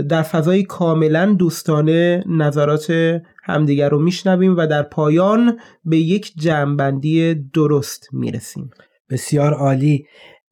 در 0.09 0.23
فضای 0.23 0.63
کاملا 0.63 1.35
دوستانه 1.39 2.25
نظرات 2.27 3.21
همدیگر 3.45 3.89
رو 3.89 3.99
میشنویم 3.99 4.57
و 4.57 4.67
در 4.67 4.83
پایان 4.83 5.59
به 5.85 5.99
یک 5.99 6.33
جمعبندی 6.37 7.35
درست 7.35 8.09
می‌رسیم. 8.13 8.71
بسیار 9.11 9.55
عالی. 9.55 10.07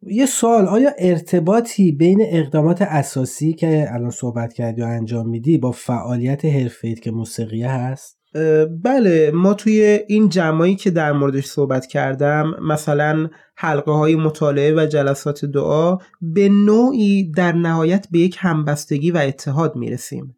یه 0.07 0.27
سوال 0.27 0.67
آیا 0.67 0.91
ارتباطی 0.99 1.93
بین 1.93 2.19
اقدامات 2.27 2.83
اساسی 2.83 3.53
که 3.53 3.87
الان 3.91 4.11
صحبت 4.11 4.53
کردی 4.53 4.83
و 4.83 4.85
انجام 4.85 5.29
میدی 5.29 5.59
با 5.59 5.71
فعالیت 5.71 6.45
حرفه‌ایت 6.45 7.01
که 7.01 7.11
موسیقیه 7.11 7.71
هست؟ 7.71 8.17
بله 8.83 9.31
ما 9.35 9.55
توی 9.55 10.01
این 10.09 10.29
جمعایی 10.29 10.77
که 10.77 10.91
در 10.91 11.13
موردش 11.13 11.45
صحبت 11.45 11.87
کردم 11.87 12.55
مثلا 12.63 13.29
حلقه 13.57 13.93
های 13.93 14.15
مطالعه 14.15 14.75
و 14.75 14.87
جلسات 14.87 15.45
دعا 15.45 15.99
به 16.21 16.49
نوعی 16.49 17.31
در 17.31 17.53
نهایت 17.53 18.07
به 18.11 18.19
یک 18.19 18.37
همبستگی 18.39 19.11
و 19.11 19.17
اتحاد 19.17 19.77
می‌رسیم 19.77 20.37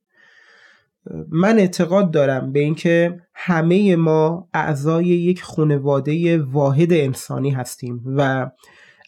من 1.29 1.59
اعتقاد 1.59 2.11
دارم 2.11 2.53
به 2.53 2.61
اینکه 2.61 3.21
همه 3.35 3.97
ما 3.97 4.49
اعضای 4.55 5.07
یک 5.07 5.43
خانواده 5.43 6.39
واحد 6.39 6.93
انسانی 6.93 7.51
هستیم 7.51 8.03
و 8.17 8.51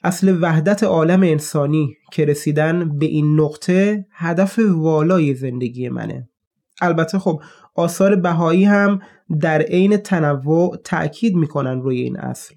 اصل 0.03 0.39
وحدت 0.41 0.83
عالم 0.83 1.23
انسانی 1.23 1.97
که 2.13 2.25
رسیدن 2.25 2.99
به 2.99 3.07
این 3.07 3.41
نقطه 3.41 4.07
هدف 4.11 4.59
والای 4.73 5.35
زندگی 5.35 5.89
منه. 5.89 6.29
البته 6.81 7.19
خب 7.19 7.43
آثار 7.75 8.17
بهایی 8.17 8.65
هم 8.65 9.01
در 9.41 9.63
عین 9.63 9.97
تنوع 9.97 10.77
تأکید 10.85 11.35
می‌کنن 11.37 11.81
روی 11.81 12.01
این 12.01 12.19
اصل. 12.19 12.55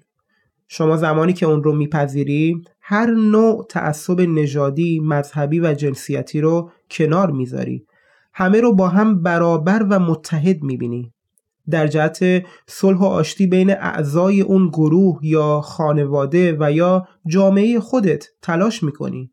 شما 0.68 0.96
زمانی 0.96 1.32
که 1.32 1.46
اون 1.46 1.62
رو 1.62 1.72
میپذیری 1.72 2.62
هر 2.80 3.10
نوع 3.10 3.66
تعصب 3.68 4.20
نژادی، 4.20 5.00
مذهبی 5.00 5.60
و 5.60 5.74
جنسیتی 5.74 6.40
رو 6.40 6.70
کنار 6.90 7.30
می‌ذاری. 7.30 7.86
همه 8.32 8.60
رو 8.60 8.74
با 8.74 8.88
هم 8.88 9.22
برابر 9.22 9.86
و 9.90 9.98
متحد 9.98 10.62
می‌بینی. 10.62 11.13
در 11.70 11.86
جهت 11.86 12.42
صلح 12.66 12.98
و 12.98 13.04
آشتی 13.04 13.46
بین 13.46 13.70
اعضای 13.70 14.40
اون 14.40 14.68
گروه 14.68 15.18
یا 15.22 15.60
خانواده 15.60 16.56
و 16.60 16.72
یا 16.72 17.08
جامعه 17.26 17.80
خودت 17.80 18.26
تلاش 18.42 18.82
می‌کنی. 18.82 19.30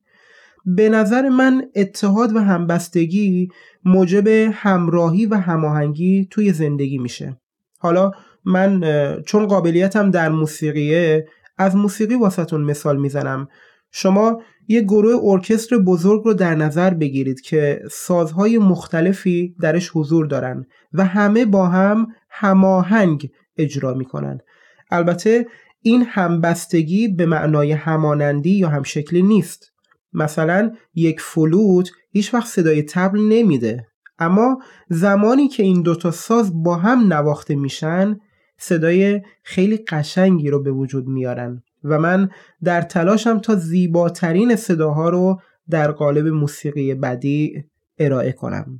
به 0.65 0.89
نظر 0.89 1.29
من 1.29 1.63
اتحاد 1.75 2.35
و 2.35 2.39
همبستگی 2.39 3.49
موجب 3.85 4.27
همراهی 4.53 5.25
و 5.25 5.35
هماهنگی 5.35 6.27
توی 6.31 6.53
زندگی 6.53 6.97
میشه. 6.97 7.37
حالا 7.79 8.11
من 8.45 8.81
چون 9.25 9.47
قابلیتم 9.47 10.11
در 10.11 10.29
موسیقیه 10.29 11.27
از 11.57 11.75
موسیقی 11.75 12.15
واسهتون 12.15 12.61
مثال 12.61 12.97
می‌زنم. 12.97 13.47
شما 13.91 14.41
یه 14.67 14.81
گروه 14.81 15.21
ارکستر 15.23 15.77
بزرگ 15.77 16.21
رو 16.23 16.33
در 16.33 16.55
نظر 16.55 16.93
بگیرید 16.93 17.41
که 17.41 17.81
سازهای 17.91 18.57
مختلفی 18.57 19.55
درش 19.61 19.91
حضور 19.93 20.25
دارن 20.25 20.65
و 20.93 21.05
همه 21.05 21.45
با 21.45 21.67
هم 21.67 22.07
هماهنگ 22.29 23.29
اجرا 23.57 23.93
می‌کنن. 23.93 24.39
البته 24.91 25.47
این 25.81 26.05
همبستگی 26.07 27.07
به 27.07 27.25
معنای 27.25 27.71
همانندی 27.71 28.51
یا 28.51 28.69
همشکلی 28.69 29.21
نیست. 29.21 29.71
مثلا 30.13 30.71
یک 30.95 31.21
فلوت 31.21 31.89
هیچ 32.11 32.33
وقت 32.33 32.47
صدای 32.47 32.83
تبل 32.83 33.19
نمیده 33.19 33.87
اما 34.19 34.59
زمانی 34.89 35.47
که 35.47 35.63
این 35.63 35.81
دوتا 35.81 36.11
ساز 36.11 36.63
با 36.63 36.75
هم 36.75 37.13
نواخته 37.13 37.55
میشن 37.55 38.19
صدای 38.57 39.21
خیلی 39.43 39.77
قشنگی 39.77 40.49
رو 40.49 40.63
به 40.63 40.71
وجود 40.71 41.07
میارن. 41.07 41.63
و 41.83 41.99
من 41.99 42.29
در 42.63 42.81
تلاشم 42.81 43.39
تا 43.39 43.55
زیباترین 43.55 44.55
صداها 44.55 45.09
رو 45.09 45.41
در 45.69 45.91
قالب 45.91 46.27
موسیقی 46.27 46.95
بدی 46.95 47.63
ارائه 47.97 48.31
کنم. 48.31 48.79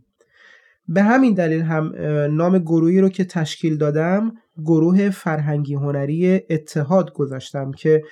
به 0.88 1.04
همین 1.04 1.34
دلیل 1.34 1.62
هم 1.62 1.92
نام 2.36 2.60
گروهی 2.60 3.02
رو 3.02 3.10
که 3.10 3.24
تشکیل 3.24 3.78
دادم 3.78 4.32
گروه 4.58 5.10
فرهنگی 5.10 5.74
هنری 5.74 6.42
اتحاد 6.50 7.14
گذاشتم 7.14 7.72
که 7.72 8.04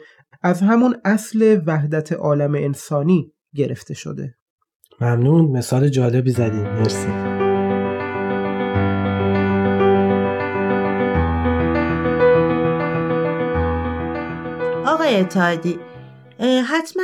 از 0.41 0.62
همون 0.62 0.96
اصل 1.05 1.62
وحدت 1.65 2.12
عالم 2.12 2.55
انسانی 2.55 3.34
گرفته 3.55 3.93
شده. 3.93 4.36
ممنون. 5.01 5.46
مثال 5.51 5.89
جالبی 5.89 6.31
زدیم 6.31 6.63
مرسی. 6.63 7.38
آقای 15.10 15.22
اتحادی. 15.22 15.80
حتما 16.68 17.04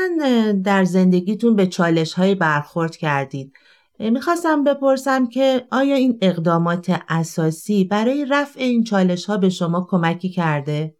در 0.63 0.83
زندگیتون 0.83 1.55
به 1.55 1.67
چالش 1.67 2.13
های 2.13 2.35
برخورد 2.35 2.95
کردید. 2.95 3.53
می‌خواستم 3.99 4.63
بپرسم 4.63 5.27
که 5.27 5.61
آیا 5.71 5.95
این 5.95 6.17
اقدامات 6.21 7.01
اساسی 7.09 7.83
برای 7.83 8.25
رفع 8.29 8.59
این 8.59 8.83
چالش 8.83 9.25
ها 9.25 9.37
به 9.37 9.49
شما 9.49 9.87
کمکی 9.89 10.29
کرده؟ 10.29 10.95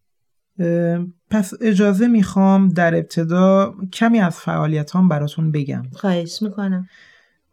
پس 1.31 1.53
اجازه 1.61 2.07
می‌خوام 2.07 2.69
در 2.69 2.95
ابتدا 2.95 3.73
کمی 3.93 4.19
از 4.19 4.37
فعالیت 4.37 4.95
هم 4.95 5.09
براتون 5.09 5.51
بگم. 5.51 5.83
خواهش 5.93 6.41
می‌کنم. 6.41 6.87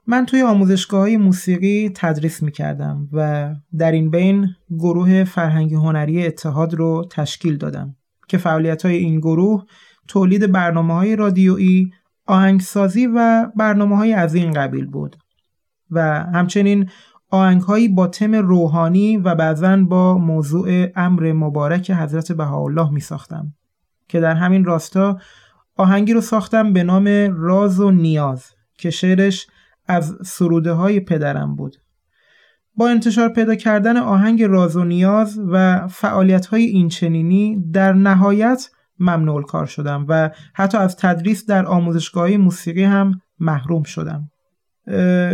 من 0.06 0.26
توی 0.26 0.42
آموزشگاه 0.42 1.00
های 1.00 1.16
موسیقی 1.16 1.92
تدریس 1.94 2.42
می‌کردم 2.42 3.08
و 3.12 3.50
در 3.78 3.92
این 3.92 4.10
بین 4.10 4.48
گروه 4.70 5.24
فرهنگی 5.24 5.74
هنری 5.74 6.26
اتحاد 6.26 6.74
رو 6.74 7.08
تشکیل 7.10 7.56
دادم. 7.56 7.96
که 8.32 8.38
فعالیت 8.38 8.84
های 8.84 8.96
این 8.96 9.20
گروه 9.20 9.64
تولید 10.08 10.52
برنامه 10.52 10.94
های 10.94 11.16
رادیویی 11.16 11.92
آهنگسازی 12.26 13.06
و 13.06 13.46
برنامه 13.56 13.96
های 13.96 14.12
از 14.12 14.34
این 14.34 14.52
قبیل 14.52 14.86
بود 14.86 15.16
و 15.90 16.00
همچنین 16.34 16.90
آهنگهایی 17.30 17.88
با 17.88 18.06
تم 18.06 18.34
روحانی 18.34 19.16
و 19.16 19.34
بعضا 19.34 19.76
با 19.76 20.18
موضوع 20.18 20.86
امر 20.96 21.32
مبارک 21.32 21.90
حضرت 21.90 22.32
بهاءالله 22.32 22.92
می 22.92 23.00
ساختم 23.00 23.54
که 24.08 24.20
در 24.20 24.34
همین 24.34 24.64
راستا 24.64 25.18
آهنگی 25.76 26.12
رو 26.12 26.20
ساختم 26.20 26.72
به 26.72 26.82
نام 26.82 27.08
راز 27.36 27.80
و 27.80 27.90
نیاز 27.90 28.44
که 28.78 28.90
شعرش 28.90 29.46
از 29.86 30.16
سروده 30.24 30.72
های 30.72 31.00
پدرم 31.00 31.56
بود. 31.56 31.76
با 32.76 32.88
انتشار 32.88 33.28
پیدا 33.28 33.54
کردن 33.54 33.96
آهنگ 33.96 34.42
راز 34.42 34.76
و 34.76 34.84
نیاز 34.84 35.40
و 35.50 35.86
فعالیت 35.88 36.46
های 36.46 36.62
اینچنینی 36.62 37.64
در 37.72 37.92
نهایت 37.92 38.70
ممنوع 38.98 39.42
کار 39.42 39.66
شدم 39.66 40.06
و 40.08 40.30
حتی 40.54 40.78
از 40.78 40.96
تدریس 40.96 41.46
در 41.46 41.66
آموزشگاه 41.66 42.36
موسیقی 42.36 42.84
هم 42.84 43.20
محروم 43.38 43.82
شدم. 43.82 44.30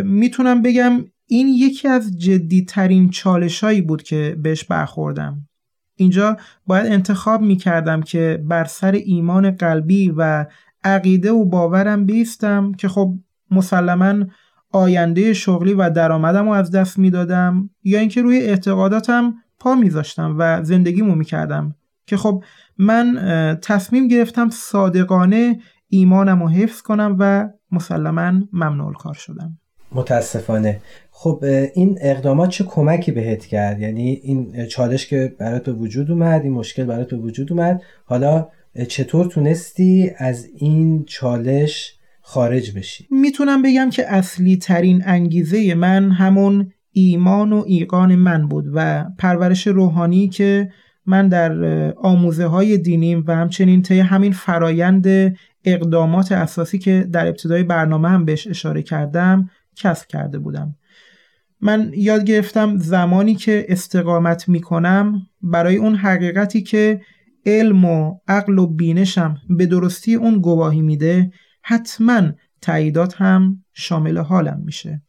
می‌تونم 0.04 0.62
بگم 0.62 1.04
این 1.26 1.48
یکی 1.48 1.88
از 1.88 2.18
جدیترین 2.18 3.10
چالشایی 3.10 3.82
بود 3.82 4.02
که 4.02 4.36
بهش 4.42 4.64
برخوردم. 4.64 5.48
اینجا 5.96 6.36
باید 6.66 6.86
انتخاب 6.86 7.40
می‌کردم 7.40 8.02
که 8.02 8.44
بر 8.48 8.64
سر 8.64 8.92
ایمان 8.92 9.50
قلبی 9.50 10.14
و 10.16 10.46
عقیده 10.84 11.30
و 11.30 11.44
باورم 11.44 12.06
بیستم 12.06 12.72
که 12.72 12.88
خب 12.88 13.14
مسلما 13.50 14.24
آینده 14.72 15.32
شغلی 15.32 15.74
و 15.74 15.90
درآمدم 15.90 16.44
رو 16.44 16.52
از 16.52 16.70
دست 16.70 16.98
می‌دادم 16.98 17.70
یا 17.84 17.98
اینکه 17.98 18.22
روی 18.22 18.38
اعتقاداتم 18.38 19.34
پا 19.58 19.74
میذاشتم 19.74 20.36
و 20.38 20.64
زندگیمو 20.64 21.14
می‌کردم. 21.14 21.74
که 22.06 22.16
خب 22.16 22.44
من 22.78 23.18
تصمیم 23.62 24.08
گرفتم 24.08 24.48
صادقانه 24.50 25.60
ایمانم 25.88 26.42
رو 26.42 26.48
حفظ 26.48 26.82
کنم 26.82 27.16
و 27.18 27.48
مسلما 27.72 28.32
ممنوع 28.52 28.94
کار 28.94 29.14
شدم. 29.14 29.58
متاسفانه. 29.92 30.80
خب 31.10 31.44
این 31.74 31.98
اقدامات 32.00 32.48
چه 32.48 32.64
کمکی 32.64 33.12
بهت 33.12 33.46
کرد؟ 33.46 33.80
یعنی 33.80 34.20
این 34.22 34.66
چالش 34.66 35.06
که 35.06 35.34
برات 35.38 35.64
به 35.64 35.72
وجود 35.72 36.10
اومد 36.10 36.42
این 36.42 36.52
مشکل 36.52 36.84
برات 36.84 37.10
به 37.10 37.16
وجود 37.16 37.52
اومد 37.52 37.82
حالا 38.04 38.48
چطور 38.88 39.26
تونستی 39.26 40.10
از 40.18 40.46
این 40.56 41.04
چالش 41.04 41.97
خارج 42.30 42.78
بشی. 42.78 43.06
می‌تونم 43.10 43.62
بگم 43.62 43.90
که 43.90 44.14
اصلی 44.14 44.56
ترین 44.56 45.02
انگیزه 45.06 45.74
من 45.74 46.10
همون 46.10 46.72
ایمان 46.92 47.52
و 47.52 47.64
ایقان 47.66 48.14
من 48.14 48.48
بود 48.48 48.64
و 48.74 49.04
پرورش 49.18 49.66
روحانی 49.66 50.28
که 50.28 50.70
من 51.06 51.28
در 51.28 51.52
آموزه 51.96 52.46
های 52.46 52.78
دینیم 52.78 53.24
و 53.26 53.36
همچنین 53.36 53.82
طی 53.82 54.00
همین 54.00 54.32
فرایند 54.32 55.06
اقدامات 55.64 56.32
اساسی 56.32 56.78
که 56.78 57.08
در 57.12 57.26
ابتدای 57.26 57.62
برنامه 57.62 58.08
هم 58.08 58.24
بهش 58.24 58.46
اشاره 58.46 58.82
کردم 58.82 59.50
کسب 59.76 60.06
کرده 60.06 60.38
بودم. 60.38 60.74
من 61.60 61.92
یاد 61.96 62.24
گرفتم 62.24 62.76
زمانی 62.76 63.34
که 63.34 63.66
استقامت 63.68 64.48
می‌کنم 64.48 65.22
برای 65.42 65.76
اون 65.76 65.94
حقیقتی 65.94 66.62
که 66.62 67.00
علم 67.46 67.84
و 67.84 68.18
عقل 68.28 68.58
و 68.58 68.66
بینشم 68.66 69.36
به 69.50 69.66
درستی 69.66 70.14
اون 70.14 70.40
گواهی 70.40 70.82
میده 70.82 71.30
حتما 71.62 72.22
تاییدات 72.60 73.14
هم 73.14 73.64
شامل 73.72 74.18
حالم 74.18 74.62
میشه. 74.64 75.02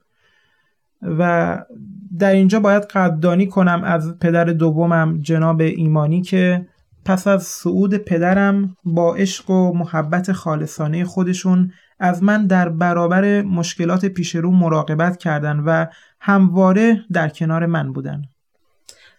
و 1.02 1.58
در 2.20 2.32
اینجا 2.32 2.60
باید 2.60 2.84
قدردانی 2.84 3.48
کنم 3.48 3.84
از 3.84 4.20
پدر 4.20 4.44
دومم 4.44 5.20
جناب 5.22 5.62
ایمانی 5.62 6.22
که 6.22 6.68
پس 7.06 7.28
از 7.28 7.44
صعود 7.44 7.98
پدرم 7.98 8.78
با 8.84 9.16
عشق 9.16 9.50
و 9.50 9.74
محبت 9.74 10.32
خالصانه 10.32 11.06
خودشون 11.06 11.72
از 12.00 12.24
من 12.24 12.48
در 12.48 12.70
برابر 12.70 13.42
مشکلات 13.42 14.06
پیش 14.06 14.36
رو 14.36 14.52
مراقبت 14.52 15.18
کردن 15.18 15.60
و 15.60 15.86
همواره 16.20 17.06
در 17.12 17.30
کنار 17.30 17.66
من 17.66 17.94
بودن. 17.94 18.22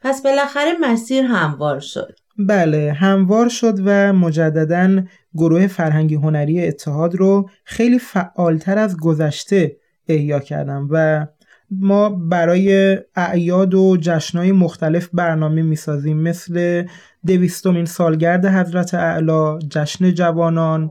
پس 0.03 0.23
بالاخره 0.23 0.73
مسیر 0.81 1.25
هموار 1.25 1.81
شد. 1.81 2.19
بله 2.46 2.92
هموار 2.92 3.48
شد 3.48 3.79
و 3.85 4.12
مجددا 4.12 5.03
گروه 5.35 5.66
فرهنگی 5.66 6.14
هنری 6.14 6.66
اتحاد 6.66 7.14
رو 7.14 7.50
خیلی 7.64 7.98
فعالتر 7.98 8.79
از 8.79 8.96
گذشته 8.96 9.76
احیا 10.09 10.40
کردم 10.40 10.88
و 10.90 11.26
ما 11.70 12.09
برای 12.09 12.98
اعیاد 13.16 13.74
و 13.74 13.96
جشنهای 14.00 14.53
مختلف 14.53 15.09
برنامه 15.12 15.62
می‌سازیم 15.62 16.16
مثل 16.16 16.85
دویستمین 17.26 17.85
سالگرد 17.85 18.46
حضرت 18.46 18.94
اعلا 18.94 19.59
جشن 19.59 20.14
جوانان 20.14 20.90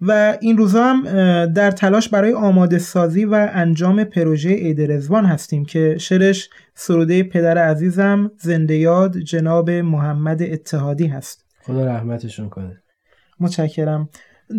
و 0.00 0.38
این 0.40 0.56
روزا 0.56 0.84
هم 0.84 1.02
در 1.46 1.70
تلاش 1.70 2.08
برای 2.08 2.32
آماده 2.32 2.78
سازی 2.78 3.24
و 3.24 3.50
انجام 3.52 4.04
پروژه 4.04 4.50
عید 4.50 4.92
رزوان 4.92 5.24
هستیم 5.24 5.64
که 5.64 5.96
شرش 5.98 6.50
سروده 6.74 7.22
پدر 7.22 7.58
عزیزم 7.58 8.30
زنده 8.38 8.76
یاد 8.76 9.18
جناب 9.18 9.70
محمد 9.70 10.42
اتحادی 10.42 11.06
هست. 11.06 11.44
خدا 11.62 11.86
رحمتشون 11.86 12.48
کنه. 12.48 12.82
متشکرم. 13.40 14.08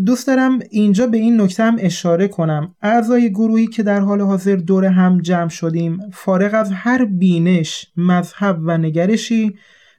دوست 0.06 0.28
دارم 0.28 0.60
اینجا 0.72 1.08
به 1.08 1.18
این 1.18 1.42
نکته 1.42 1.64
هم 1.64 1.76
اشاره 1.80 2.28
کنم. 2.28 2.76
اعضای 2.82 3.30
گروهی 3.30 3.68
که 3.68 3.84
در 3.84 4.00
حال 4.00 4.22
حاضر 4.22 4.56
دور 4.56 4.86
هم 4.86 5.22
جمع 5.22 5.50
شدیم 5.50 6.00
فارغ 6.14 6.54
از 6.54 6.72
هر 6.72 7.06
بینش 7.06 7.88
مذهب 7.98 8.60
و 8.62 8.78
نگرشی 8.78 9.56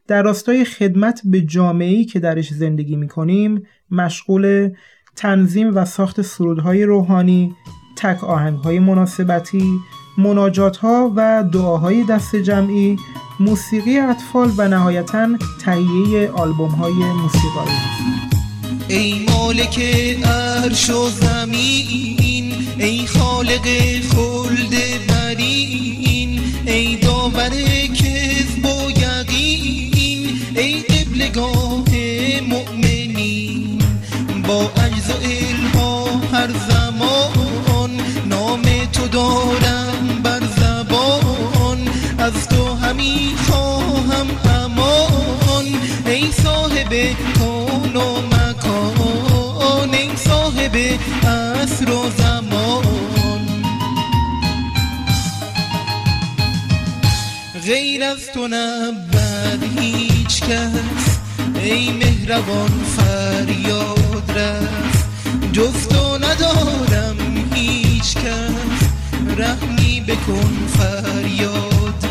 در 0.07 0.22
راستای 0.22 0.64
خدمت 0.64 1.20
به 1.25 1.40
جامعه‌ای 1.40 2.05
که 2.05 2.20
درش 2.20 2.53
زندگی 2.55 2.96
می‌کنیم 2.96 3.62
مشغول 3.90 4.70
تنظیم 5.16 5.76
و 5.76 5.85
ساخت 5.85 6.22
سرودهای 6.22 6.83
روحانی 6.83 7.55
تک 7.96 8.24
آهنگهای 8.24 8.79
مناسبتی 8.79 9.81
مناجاتها 10.18 11.12
و 11.16 11.44
دعاهای 11.52 12.05
دست 12.05 12.37
جمعی 12.37 12.96
موسیقی 13.40 13.98
اطفال 13.98 14.52
و 14.57 14.68
نهایتا 14.68 15.29
تهیه 15.64 16.31
آلبومهای 16.31 16.92
موسیقایی. 16.92 17.76
ای 18.88 19.26
مالک 19.29 19.79
عرش 20.24 20.90
و 20.90 21.09
زمین 21.09 22.52
ای 22.79 23.07
خالق 23.07 23.66
خلد 24.12 24.74
صاحب 46.87 47.16
کون 47.38 47.96
و 47.96 48.20
مکان 48.27 49.94
ای 49.94 50.16
صاحب 50.16 50.77
عصر 51.27 51.90
و 51.90 52.11
زمان. 52.18 52.85
غیر 57.66 58.05
از 58.05 58.31
تو 58.35 58.49
نبود 58.49 59.79
هیچ 59.79 60.40
کس 60.40 61.18
ای 61.55 61.92
مهربان 61.92 62.85
فریاد 62.96 64.31
رس. 64.38 65.05
جز 65.53 65.88
تو 65.88 66.18
ندارم 66.18 67.16
هیچ 67.55 68.14
کس 68.16 68.88
رحمی 69.37 70.01
بکن 70.01 70.66
فریاد 70.79 72.05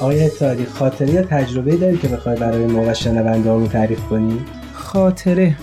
آقای 0.00 0.28
تاری 0.28 0.64
خاطری 0.64 1.12
یا 1.12 1.22
تجربه 1.22 1.76
داری 1.76 1.98
که 1.98 2.08
بخوای 2.08 2.36
برای 2.36 2.66
ما 2.66 2.82
و 2.82 2.94
شنونده 2.94 3.68
تعریف 3.68 4.00
کنی؟ 4.00 4.40
خاطره. 4.72 5.56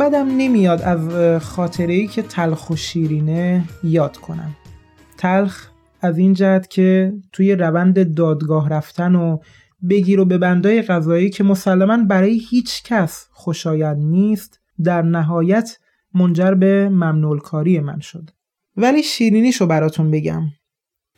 بدم 0.00 0.26
نمیاد 0.36 0.82
از 0.82 1.08
خاطره 1.42 1.94
ای 1.94 2.06
که 2.06 2.22
تلخ 2.22 2.70
و 2.70 2.76
شیرینه 2.76 3.64
یاد 3.84 4.16
کنم. 4.16 4.56
تلخ 5.18 5.68
از 6.00 6.18
این 6.18 6.34
جهت 6.34 6.70
که 6.70 7.12
توی 7.32 7.54
روند 7.54 8.14
دادگاه 8.14 8.68
رفتن 8.68 9.14
و 9.14 9.38
بگیر 9.90 10.20
و 10.20 10.24
به 10.24 10.38
بندای 10.38 10.82
غذایی 10.82 11.30
که 11.30 11.44
مسلما 11.44 11.96
برای 11.96 12.40
هیچ 12.50 12.82
کس 12.82 13.26
خوشایند 13.32 13.98
نیست 13.98 14.60
در 14.84 15.02
نهایت 15.02 15.78
منجر 16.14 16.54
به 16.54 16.88
ممنول 16.88 17.38
کاری 17.38 17.80
من 17.80 18.00
شد. 18.00 18.30
ولی 18.76 19.02
شیرینیشو 19.02 19.66
براتون 19.66 20.10
بگم. 20.10 20.42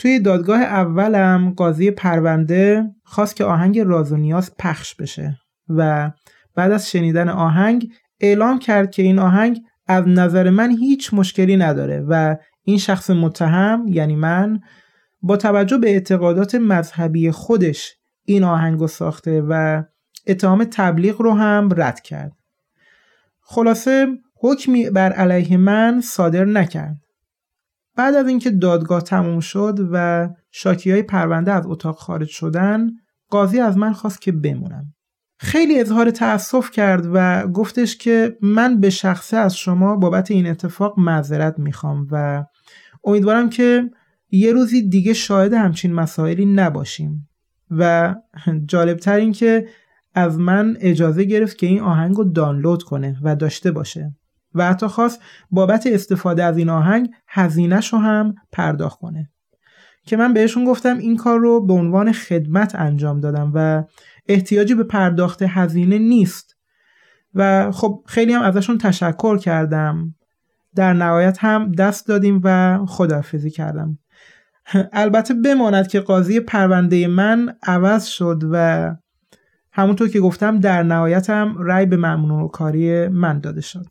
توی 0.00 0.20
دادگاه 0.20 0.60
اولم 0.60 1.54
قاضی 1.56 1.90
پرونده 1.90 2.84
خواست 3.04 3.36
که 3.36 3.44
آهنگ 3.44 3.78
راز 3.78 4.12
و 4.12 4.16
نیاز 4.16 4.56
پخش 4.58 4.94
بشه 4.94 5.38
و 5.68 6.10
بعد 6.54 6.72
از 6.72 6.90
شنیدن 6.90 7.28
آهنگ 7.28 7.92
اعلام 8.20 8.58
کرد 8.58 8.90
که 8.90 9.02
این 9.02 9.18
آهنگ 9.18 9.60
از 9.86 10.04
نظر 10.08 10.50
من 10.50 10.70
هیچ 10.70 11.14
مشکلی 11.14 11.56
نداره 11.56 12.04
و 12.08 12.36
این 12.62 12.78
شخص 12.78 13.10
متهم 13.10 13.84
یعنی 13.88 14.16
من 14.16 14.60
با 15.22 15.36
توجه 15.36 15.78
به 15.78 15.90
اعتقادات 15.90 16.54
مذهبی 16.54 17.30
خودش 17.30 17.94
این 18.24 18.44
آهنگ 18.44 18.86
ساخته 18.86 19.42
و 19.48 19.82
اتهام 20.26 20.64
تبلیغ 20.64 21.22
رو 21.22 21.32
هم 21.32 21.68
رد 21.76 22.00
کرد. 22.00 22.32
خلاصه 23.40 24.06
حکمی 24.40 24.90
بر 24.90 25.12
علیه 25.12 25.56
من 25.56 26.00
صادر 26.00 26.44
نکرد. 26.44 26.96
بعد 27.96 28.14
از 28.14 28.28
اینکه 28.28 28.50
دادگاه 28.50 29.02
تموم 29.02 29.40
شد 29.40 29.88
و 29.92 30.28
شاکی 30.50 30.90
های 30.90 31.02
پرونده 31.02 31.52
از 31.52 31.66
اتاق 31.66 31.96
خارج 31.96 32.28
شدن 32.28 32.90
قاضی 33.30 33.60
از 33.60 33.76
من 33.76 33.92
خواست 33.92 34.20
که 34.20 34.32
بمونم. 34.32 34.94
خیلی 35.38 35.80
اظهار 35.80 36.10
تأسف 36.10 36.70
کرد 36.70 37.04
و 37.12 37.46
گفتش 37.46 37.96
که 37.96 38.36
من 38.42 38.80
به 38.80 38.90
شخصه 38.90 39.36
از 39.36 39.56
شما 39.56 39.96
بابت 39.96 40.30
این 40.30 40.46
اتفاق 40.46 40.98
معذرت 40.98 41.58
می‌خوام 41.58 42.06
و 42.10 42.44
امیدوارم 43.04 43.50
که 43.50 43.90
یه 44.30 44.52
روزی 44.52 44.88
دیگه 44.88 45.12
شاهد 45.12 45.52
همچین 45.52 45.94
مسائلی 45.94 46.46
نباشیم. 46.46 47.28
و 47.70 48.14
جالبتر 48.66 49.16
این 49.16 49.32
که 49.32 49.68
از 50.14 50.38
من 50.38 50.76
اجازه 50.80 51.24
گرفت 51.24 51.58
که 51.58 51.66
این 51.66 51.80
آهنگ 51.80 52.16
رو 52.16 52.24
دانلود 52.24 52.82
کنه 52.82 53.16
و 53.22 53.36
داشته 53.36 53.70
باشه. 53.70 54.14
و 54.54 54.66
حتی 54.66 54.86
خواست 54.86 55.20
بابت 55.50 55.86
استفاده 55.86 56.44
از 56.44 56.58
این 56.58 56.68
آهنگ 56.68 57.10
هزینهش 57.28 57.92
رو 57.92 57.98
هم 57.98 58.34
پرداخت 58.52 58.98
کنه. 58.98 59.30
که 60.06 60.16
من 60.16 60.32
بهشون 60.32 60.64
گفتم 60.64 60.98
این 60.98 61.16
کار 61.16 61.38
رو 61.38 61.66
به 61.66 61.72
عنوان 61.72 62.12
خدمت 62.12 62.74
انجام 62.74 63.20
دادم 63.20 63.52
و 63.54 63.84
احتیاجی 64.28 64.74
به 64.74 64.84
پرداخت 64.84 65.42
هزینه 65.42 65.98
نیست. 65.98 66.56
و 67.34 67.70
خب 67.72 68.04
خیلی 68.06 68.32
هم 68.32 68.42
ازشون 68.42 68.78
تشکر 68.78 69.38
کردم. 69.38 70.14
در 70.74 70.92
نهایت 70.92 71.38
هم 71.40 71.72
دست 71.72 72.08
دادیم 72.08 72.40
و 72.44 72.78
خدافزی 72.86 73.50
کردم. 73.50 73.98
البته 74.92 75.34
بماند 75.34 75.88
که 75.88 76.00
قاضی 76.00 76.40
پرونده 76.40 77.06
من 77.06 77.56
عوض 77.62 78.06
شد 78.06 78.42
و 78.52 78.96
همونطور 79.72 80.08
که 80.08 80.20
گفتم 80.20 80.60
در 80.60 80.82
نهایت 80.82 81.30
هم 81.30 81.56
رأی 81.58 81.86
به 81.86 81.96
ممنوع 81.96 82.50
کاری 82.50 83.08
من 83.08 83.40
داده 83.40 83.60
شد. 83.60 83.86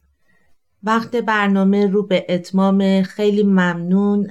وقت 0.84 1.15
برنامه 1.15 1.88
رو 1.88 2.08
به 2.08 2.26
اتمام 2.30 3.02
خیلی 3.02 3.44
ممنون 3.44 4.28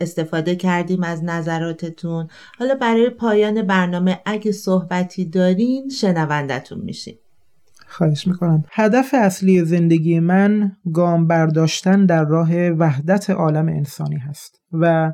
استفاده 0.00 0.56
کردیم 0.56 1.02
از 1.02 1.24
نظراتتون. 1.24 2.28
حالا 2.58 2.74
برای 2.74 3.10
پایان 3.10 3.62
برنامه 3.62 4.20
اگه 4.26 4.52
صحبتی 4.52 5.24
دارین 5.24 5.88
شنوندتون 5.88 6.80
میشیم. 6.80 7.18
خواهش 7.86 8.26
می‌کنم. 8.26 8.64
هدف 8.72 9.14
اصلی 9.14 9.64
زندگی 9.64 10.20
من 10.20 10.76
گام 10.92 11.26
برداشتن 11.26 12.06
در 12.06 12.24
راه 12.24 12.68
وحدت 12.68 13.30
عالم 13.30 13.68
انسانی 13.68 14.16
هست 14.16 14.60
و 14.72 15.12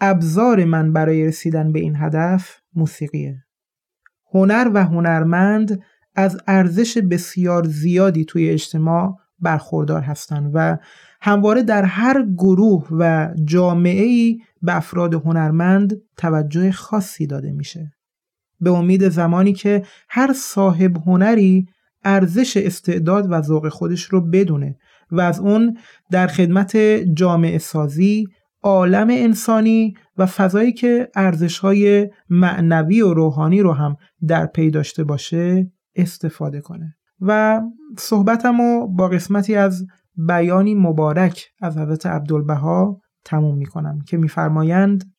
ابزار 0.00 0.64
من 0.64 0.92
برای 0.92 1.26
رسیدن 1.26 1.72
به 1.72 1.80
این 1.80 1.96
هدف 1.96 2.56
موسیقیه. 2.74 3.44
هنر 4.34 4.70
و 4.74 4.84
هنرمند 4.84 5.82
از 6.16 6.40
ارزش 6.46 6.98
بسیار 6.98 7.64
زیادی 7.64 8.24
توی 8.24 8.50
اجتماع 8.50 9.16
برخوردار 9.40 10.02
هستند 10.02 10.50
و 10.54 10.78
همواره 11.20 11.62
در 11.62 11.84
هر 11.84 12.26
گروه 12.36 12.88
و 12.98 13.34
جامعه 13.44 14.04
ای 14.04 14.38
به 14.62 14.76
افراد 14.76 15.14
هنرمند 15.14 16.00
توجه 16.16 16.72
خاصی 16.72 17.26
داده 17.26 17.52
میشه. 17.52 17.92
به 18.60 18.70
امید 18.70 19.08
زمانی 19.08 19.52
که 19.52 19.82
هر 20.08 20.32
صاحب 20.32 20.96
هنری 20.96 21.66
ارزش 22.04 22.56
استعداد 22.56 23.26
و 23.30 23.42
ذوق 23.42 23.68
خودش 23.68 24.04
رو 24.04 24.20
بدونه 24.20 24.76
و 25.10 25.20
از 25.20 25.40
اون 25.40 25.78
در 26.10 26.26
خدمت 26.26 26.76
جامعه 27.14 27.58
سازی 27.58 28.26
عالم 28.62 29.08
انسانی 29.10 29.94
و 30.16 30.26
فضایی 30.26 30.72
که 30.72 31.08
ارزشهای 31.14 32.10
معنوی 32.30 33.00
و 33.00 33.14
روحانی 33.14 33.60
رو 33.60 33.72
هم 33.72 33.96
در 34.26 34.46
پی 34.46 34.70
داشته 34.70 35.04
باشه 35.04 35.72
استفاده 35.96 36.60
کنه. 36.60 36.96
و 37.20 37.60
صحبتم 37.98 38.60
رو 38.60 38.86
با 38.86 39.08
قسمتی 39.08 39.54
از 39.54 39.86
بیانی 40.16 40.74
مبارک 40.74 41.46
از 41.60 41.78
حضرت 41.78 42.06
عبدالبها 42.06 43.00
تموم 43.24 43.56
می 43.56 43.66
کنم 43.66 44.00
که 44.00 44.16
میفرمایند 44.16 45.12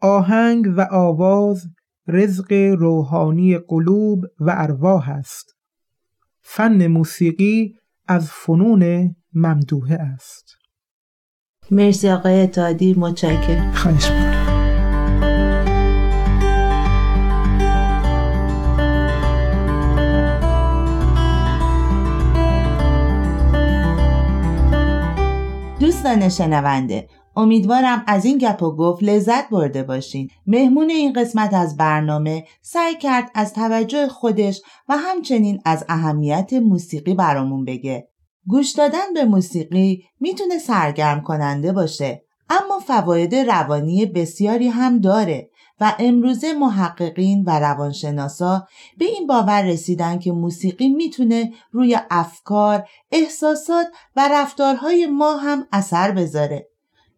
آهنگ 0.00 0.66
و 0.76 0.88
آواز 0.90 1.66
رزق 2.08 2.52
روحانی 2.78 3.58
قلوب 3.58 4.24
و 4.40 4.54
ارواح 4.56 5.10
است. 5.10 5.56
فن 6.40 6.86
موسیقی 6.86 7.74
از 8.06 8.30
فنون 8.30 9.14
ممدوحه 9.32 9.94
است. 9.94 10.56
مرسی 11.70 12.08
آقای 12.08 12.42
اتحادی 12.42 12.94
متشکرم. 12.94 13.72
خواهش 13.72 14.10
دوستان 26.04 26.28
شنونده. 26.28 27.08
امیدوارم 27.36 28.04
از 28.06 28.24
این 28.24 28.38
گپ 28.38 28.62
و 28.62 28.76
گفت 28.76 29.02
لذت 29.02 29.48
برده 29.50 29.82
باشین. 29.82 30.28
مهمون 30.46 30.90
این 30.90 31.12
قسمت 31.12 31.54
از 31.54 31.76
برنامه 31.76 32.44
سعی 32.62 32.94
کرد 32.94 33.30
از 33.34 33.54
توجه 33.54 34.08
خودش 34.08 34.62
و 34.88 34.96
همچنین 34.96 35.60
از 35.64 35.84
اهمیت 35.88 36.52
موسیقی 36.52 37.14
برامون 37.14 37.64
بگه. 37.64 38.08
گوش 38.46 38.72
دادن 38.72 39.14
به 39.14 39.24
موسیقی 39.24 40.04
می‌تونه 40.20 40.58
سرگرم 40.58 41.20
کننده 41.20 41.72
باشه. 41.72 42.24
اما 42.50 42.78
فواید 42.86 43.34
روانی 43.34 44.06
بسیاری 44.06 44.68
هم 44.68 44.98
داره 44.98 45.50
و 45.80 45.94
امروزه 45.98 46.52
محققین 46.52 47.44
و 47.46 47.58
روانشناسا 47.58 48.66
به 48.98 49.04
این 49.04 49.26
باور 49.26 49.62
رسیدن 49.62 50.18
که 50.18 50.32
موسیقی 50.32 50.88
می‌تونه 50.88 51.52
روی 51.72 51.98
افکار، 52.10 52.88
احساسات 53.12 53.86
و 54.16 54.28
رفتارهای 54.32 55.06
ما 55.06 55.36
هم 55.36 55.66
اثر 55.72 56.10
بذاره. 56.10 56.68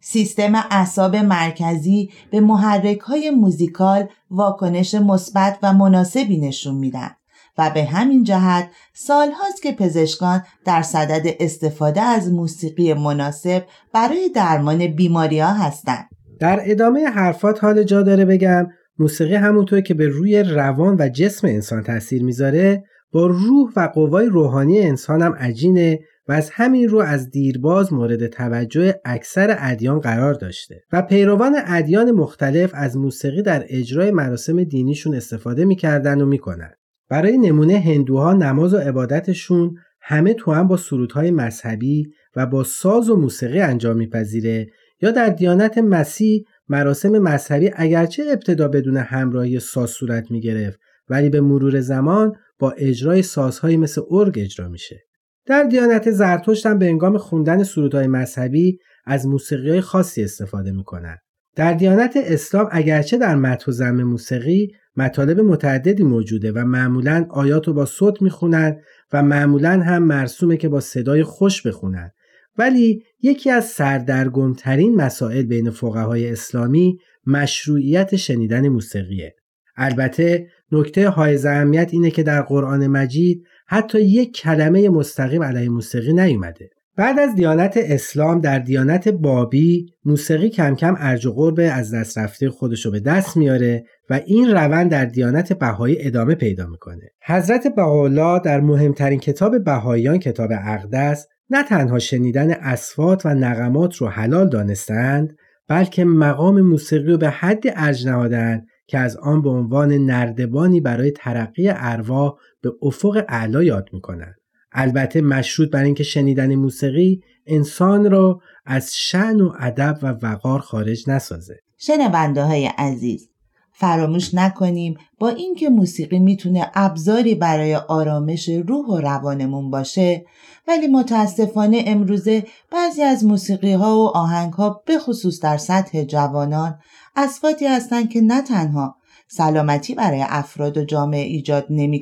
سیستم 0.01 0.55
اعصاب 0.55 1.17
مرکزی 1.17 2.11
به 2.31 2.41
محرک 2.41 2.99
های 2.99 3.31
موزیکال 3.31 4.09
واکنش 4.31 4.95
مثبت 4.95 5.59
و 5.63 5.73
مناسبی 5.73 6.39
نشون 6.39 6.75
میدن 6.75 7.17
و 7.59 7.71
به 7.75 7.85
همین 7.85 8.25
جهت 8.25 8.71
سالهاست 8.95 9.63
که 9.63 9.73
پزشکان 9.73 10.43
در 10.65 10.83
صدد 10.83 11.27
استفاده 11.41 12.01
از 12.01 12.33
موسیقی 12.33 12.95
مناسب 12.95 13.65
برای 13.93 14.29
درمان 14.35 14.87
بیماری 14.87 15.41
ها 15.41 15.53
هستند. 15.53 16.09
در 16.41 16.61
ادامه 16.63 17.05
حرفات 17.05 17.65
حال 17.65 17.83
جا 17.83 18.03
داره 18.03 18.25
بگم 18.25 18.67
موسیقی 18.99 19.35
همونطور 19.35 19.81
که 19.81 19.95
به 19.95 20.09
روی 20.09 20.43
روان 20.43 20.97
و 20.99 21.09
جسم 21.09 21.47
انسان 21.47 21.83
تاثیر 21.83 22.23
می‌ذاره 22.25 22.85
با 23.13 23.27
روح 23.27 23.73
و 23.77 23.91
قوای 23.95 24.27
روحانی 24.27 24.81
انسان 24.81 25.23
هم 25.23 25.33
عجینه 25.33 25.99
و 26.29 26.33
از 26.33 26.51
همین 26.53 26.89
رو 26.89 26.99
از 26.99 27.31
دیرباز 27.31 27.93
مورد 27.93 28.27
توجه 28.27 28.95
اکثر 29.05 29.57
ادیان 29.59 30.01
قرار 30.01 30.35
داشته 30.35 30.83
و 30.93 31.03
پیروان 31.03 31.57
ادیان 31.67 32.11
مختلف 32.11 32.71
از 32.75 32.97
موسیقی 32.97 33.43
در 33.43 33.65
اجرای 33.69 34.11
مراسم 34.11 34.65
دینیشون 34.65 35.15
استفاده 35.15 35.65
می‌کردن 35.65 36.21
و 36.21 36.27
می‌کنن 36.27 36.71
برای 37.09 37.39
نمونه 37.39 37.79
هندوها 37.79 38.33
نماز 38.33 38.75
و 38.75 38.77
عبادتشون 38.77 39.77
همه 40.01 40.35
تو 40.35 40.53
هم 40.53 40.69
با 40.69 40.77
سرودهای 40.77 41.31
مذهبی 41.31 42.13
و 42.37 42.47
با 42.47 42.65
ساز 42.65 43.11
و 43.11 43.17
موسیقی 43.17 43.61
انجام 43.61 43.97
میپذیره 43.97 44.67
یا 45.01 45.11
در 45.11 45.29
دیانت 45.29 45.79
مسیح 45.79 46.45
مراسم 46.69 47.19
مذهبی 47.19 47.71
اگرچه 47.77 48.25
ابتدا 48.33 48.69
بدون 48.69 48.97
همراهی 48.97 49.61
ساز 49.61 49.91
صورت 49.91 50.31
می‌گرفت 50.31 50.81
ولی 51.09 51.31
به 51.31 51.41
مرور 51.41 51.81
زمان 51.81 52.33
با 52.59 52.71
اجرای 52.71 53.23
سازهایی 53.23 53.77
مثل 53.77 54.03
ارگ 54.11 54.39
اجرا 54.39 54.69
میشه. 54.69 55.03
در 55.47 55.63
دیانت 55.63 56.11
زرتشت 56.11 56.67
هم 56.67 56.79
به 56.79 56.87
انگام 56.87 57.19
خوندن 57.19 57.63
سرودهای 57.63 58.07
مذهبی 58.07 58.79
از 59.05 59.27
موسیقی 59.27 59.81
خاصی 59.81 60.25
استفاده 60.25 60.73
می‌کنن. 60.73 61.17
در 61.57 61.73
دیانت 61.73 62.13
اسلام 62.17 62.69
اگرچه 62.73 63.19
در 63.19 63.35
متن 63.35 63.71
و 63.71 63.75
زم 63.75 64.03
موسیقی 64.03 64.73
مطالب 64.97 65.41
متعددی 65.41 66.03
موجوده 66.03 66.53
و 66.53 66.59
معمولا 66.65 67.27
آیات 67.31 67.67
رو 67.69 67.75
با 67.75 67.87
صوت 67.87 68.23
می‌خونن 68.23 68.77
و 69.13 69.23
معمولا 69.23 69.71
هم 69.71 70.03
مرسومه 70.03 70.57
که 70.57 70.69
با 70.69 70.81
صدای 70.81 71.23
خوش 71.23 71.67
بخونن. 71.67 72.11
ولی 72.59 73.03
یکی 73.23 73.51
از 73.51 73.65
سردرگمترین 73.65 74.97
مسائل 74.97 75.43
بین 75.43 75.71
فقهای 75.71 76.31
اسلامی 76.31 76.99
مشروعیت 77.27 78.17
شنیدن 78.17 78.69
موسیقیه. 78.69 79.35
البته 79.77 80.47
نکته 80.73 81.11
های 81.11 81.47
اهمیت 81.47 81.89
اینه 81.93 82.11
که 82.11 82.23
در 82.23 82.43
قرآن 82.43 82.87
مجید 82.87 83.45
حتی 83.67 84.01
یک 84.01 84.37
کلمه 84.37 84.89
مستقیم 84.89 85.43
علیه 85.43 85.69
موسیقی 85.69 86.13
نیومده. 86.13 86.71
بعد 86.97 87.19
از 87.19 87.35
دیانت 87.35 87.75
اسلام 87.77 88.41
در 88.41 88.59
دیانت 88.59 89.09
بابی 89.09 89.87
موسیقی 90.05 90.49
کم 90.49 90.75
کم 90.75 90.95
ارج 90.99 91.27
و 91.27 91.33
قرب 91.33 91.61
از 91.73 91.95
دست 91.95 92.19
رفته 92.19 92.51
خودشو 92.51 92.91
به 92.91 93.01
دست 93.01 93.37
میاره 93.37 93.85
و 94.11 94.21
این 94.27 94.51
روند 94.51 94.91
در 94.91 95.05
دیانت 95.05 95.53
بهایی 95.53 95.97
ادامه 96.01 96.35
پیدا 96.35 96.67
می‌کنه. 96.67 97.11
حضرت 97.27 97.67
بهاءالله 97.77 98.41
در 98.45 98.61
مهمترین 98.61 99.21
کتاب 99.21 99.65
بهاییان 99.65 100.19
کتاب 100.19 100.51
اقدس 100.53 101.27
نه 101.51 101.63
تنها 101.63 101.99
شنیدن 101.99 102.51
اسفات 102.51 103.27
و 103.27 103.35
نغمات 103.35 103.97
رو 103.97 104.09
حلال 104.09 104.49
دانستند 104.49 105.37
بلکه 105.69 106.05
مقام 106.05 106.61
موسیقی 106.61 107.13
رو 107.13 107.19
به 107.19 107.31
حد 107.31 107.65
ارج 107.67 108.07
نهادند 108.07 108.67
که 108.87 108.99
از 108.99 109.17
آن 109.17 109.43
به 109.43 109.51
عنوان 109.51 109.93
نردبانی 109.93 110.81
برای 110.81 111.11
ترقی 111.11 111.69
ارواح 111.69 112.35
به 112.63 112.73
افق 112.83 113.25
اعلا 113.29 113.63
یاد 113.63 113.89
می‌کنند. 113.93 114.37
البته 114.77 115.21
مشروط 115.21 115.71
بر 115.71 115.83
اینکه 115.83 116.05
شنیدن 116.05 116.55
موسیقی 116.55 117.23
انسان 117.47 118.11
را 118.11 118.41
از 118.67 118.97
شعن 118.97 119.41
و 119.41 119.53
ادب 119.61 119.99
و 120.03 120.07
وقار 120.07 120.61
خارج 120.61 121.11
نسازه. 121.11 121.59
شنونده 121.79 122.43
های 122.43 122.67
عزیز 122.67 123.29
فراموش 123.73 124.35
نکنیم 124.35 124.97
با 125.19 125.29
اینکه 125.29 125.69
موسیقی 125.69 126.19
می‌تونه 126.19 126.71
ابزاری 126.75 127.35
برای 127.35 127.75
آرامش 127.75 128.49
روح 128.49 128.87
و 128.87 129.01
روانمون 129.01 129.71
باشه 129.71 130.25
ولی 130.69 130.87
متاسفانه 130.87 131.85
امروزه 131.87 132.47
بعضی 132.73 133.03
از 133.03 133.25
موسیقی 133.25 133.73
ها 133.73 133.99
و 133.99 134.09
آهنگ 134.17 134.53
ها 134.53 134.83
به 134.87 134.99
خصوص 134.99 135.41
در 135.41 135.57
سطح 135.57 136.05
جوانان 136.05 136.79
اسفاتی 137.17 137.67
هستند 137.67 138.11
که 138.11 138.21
نه 138.21 138.43
تنها 138.43 138.97
سلامتی 139.29 139.95
برای 139.95 140.25
افراد 140.29 140.79
و 140.79 140.85
جامعه 140.85 141.25
ایجاد 141.25 141.67
نمی 141.71 142.01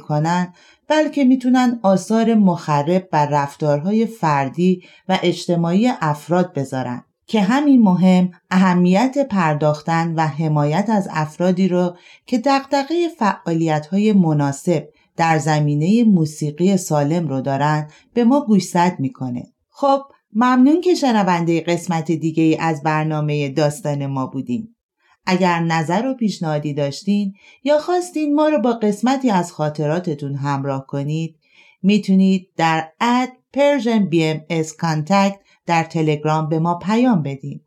بلکه 0.88 1.24
می‌تونن 1.24 1.80
آثار 1.82 2.34
مخرب 2.34 3.08
بر 3.10 3.26
رفتارهای 3.26 4.06
فردی 4.06 4.82
و 5.08 5.18
اجتماعی 5.22 5.88
افراد 6.00 6.54
بذارن 6.54 7.04
که 7.26 7.40
همین 7.40 7.82
مهم 7.82 8.30
اهمیت 8.50 9.26
پرداختن 9.30 10.14
و 10.14 10.20
حمایت 10.20 10.90
از 10.90 11.08
افرادی 11.10 11.68
رو 11.68 11.96
که 12.26 12.38
دقدقه 12.38 13.08
فعالیت 13.18 13.86
های 13.86 14.12
مناسب 14.12 14.88
در 15.16 15.38
زمینه 15.38 16.04
موسیقی 16.04 16.76
سالم 16.76 17.28
رو 17.28 17.40
دارن 17.40 17.88
به 18.14 18.24
ما 18.24 18.40
گوشزد 18.40 18.96
می‌کنه. 18.98 19.42
خب 19.70 20.00
ممنون 20.32 20.80
که 20.80 20.94
شنونده 20.94 21.60
قسمت 21.60 22.12
دیگه 22.12 22.56
از 22.60 22.82
برنامه 22.82 23.48
داستان 23.48 24.06
ما 24.06 24.26
بودیم. 24.26 24.73
اگر 25.26 25.60
نظر 25.60 26.06
و 26.06 26.14
پیشنهادی 26.14 26.74
داشتین 26.74 27.34
یا 27.64 27.78
خواستین 27.78 28.34
ما 28.34 28.48
رو 28.48 28.58
با 28.58 28.72
قسمتی 28.72 29.30
از 29.30 29.52
خاطراتتون 29.52 30.34
همراه 30.34 30.86
کنید 30.86 31.36
می‌تونید 31.82 32.48
در 32.56 32.88
اد 33.00 33.28
Persian 33.56 34.10
BMS 34.12 34.68
Contact 34.68 35.38
در 35.66 35.84
تلگرام 35.84 36.48
به 36.48 36.58
ما 36.58 36.78
پیام 36.78 37.22
بدین. 37.22 37.60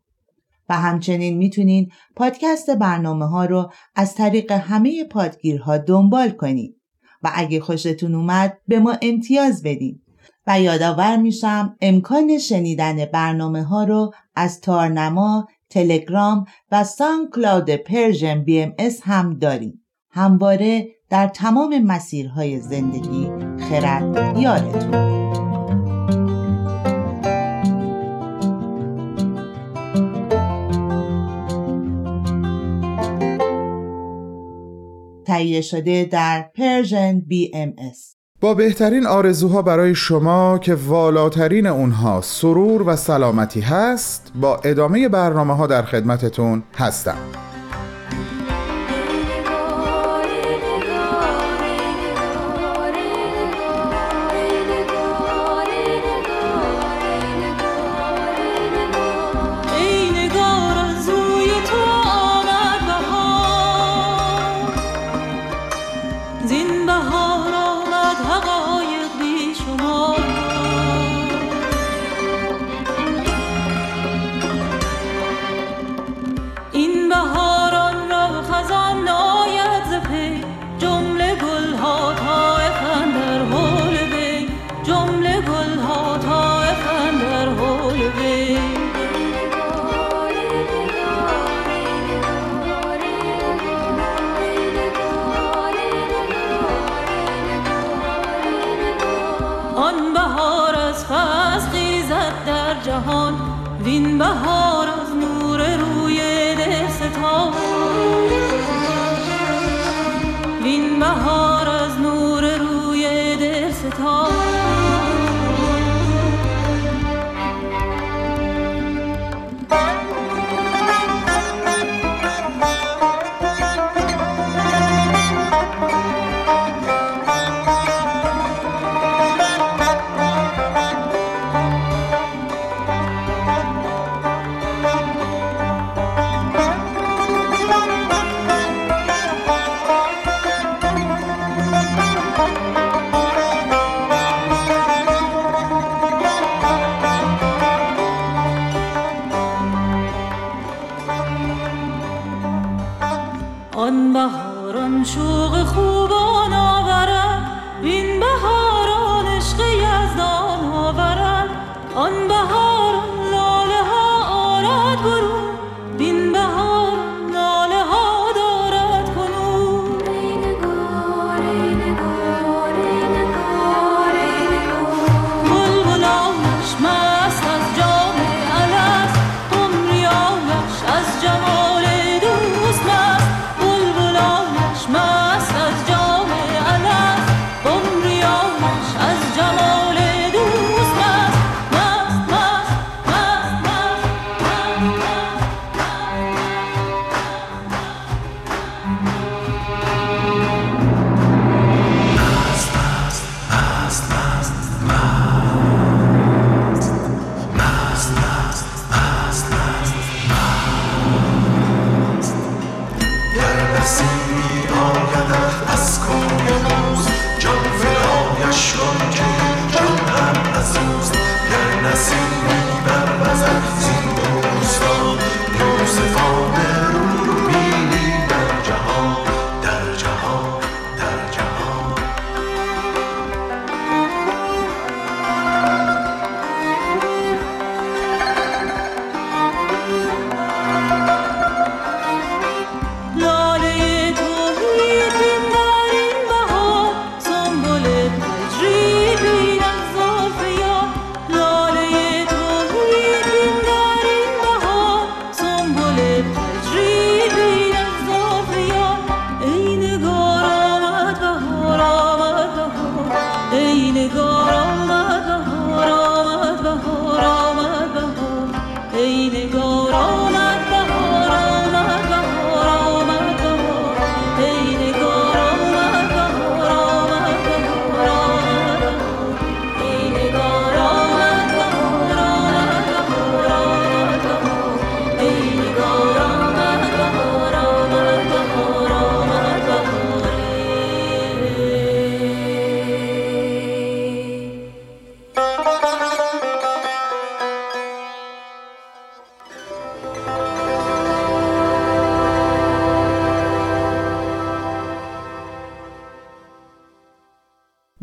و 0.68 0.74
همچنین 0.74 1.36
می‌تونین 1.36 1.90
پادکست 2.16 2.70
برنامه 2.70 3.26
ها 3.26 3.44
رو 3.44 3.70
از 3.94 4.14
طریق 4.14 4.52
همه 4.52 5.04
پادگیرها 5.04 5.78
دنبال 5.78 6.30
کنید 6.30 6.76
و 7.22 7.30
اگه 7.34 7.60
خوشتون 7.60 8.14
اومد 8.14 8.58
به 8.68 8.78
ما 8.78 8.96
امتیاز 9.02 9.62
بدین. 9.62 10.02
و 10.46 10.60
یادآور 10.60 11.16
میشم 11.16 11.76
امکان 11.80 12.38
شنیدن 12.38 13.04
برنامه 13.04 13.62
ها 13.62 13.84
رو 13.84 14.12
از 14.34 14.60
تارنما 14.60 15.48
تلگرام 15.70 16.44
و 16.72 16.84
SoundCloud 16.84 17.70
Persian 17.70 18.44
BMS 18.44 19.00
هم 19.02 19.38
داریم. 19.38 19.84
همواره 20.10 20.88
در 21.10 21.28
تمام 21.28 21.78
مسیرهای 21.78 22.60
زندگی 22.60 23.28
خرد 23.70 24.38
یارتون 24.38 25.08
تهیه 35.24 35.60
شده 35.60 36.04
در 36.04 36.50
پرژن 36.54 37.20
BMS 37.20 38.17
با 38.40 38.54
بهترین 38.54 39.06
آرزوها 39.06 39.62
برای 39.62 39.94
شما 39.94 40.58
که 40.58 40.74
والاترین 40.74 41.66
اونها 41.66 42.20
سرور 42.20 42.82
و 42.82 42.96
سلامتی 42.96 43.60
هست 43.60 44.32
با 44.34 44.56
ادامه 44.64 45.08
برنامه 45.08 45.56
ها 45.56 45.66
در 45.66 45.82
خدمتتون 45.82 46.62
هستم. 46.76 47.47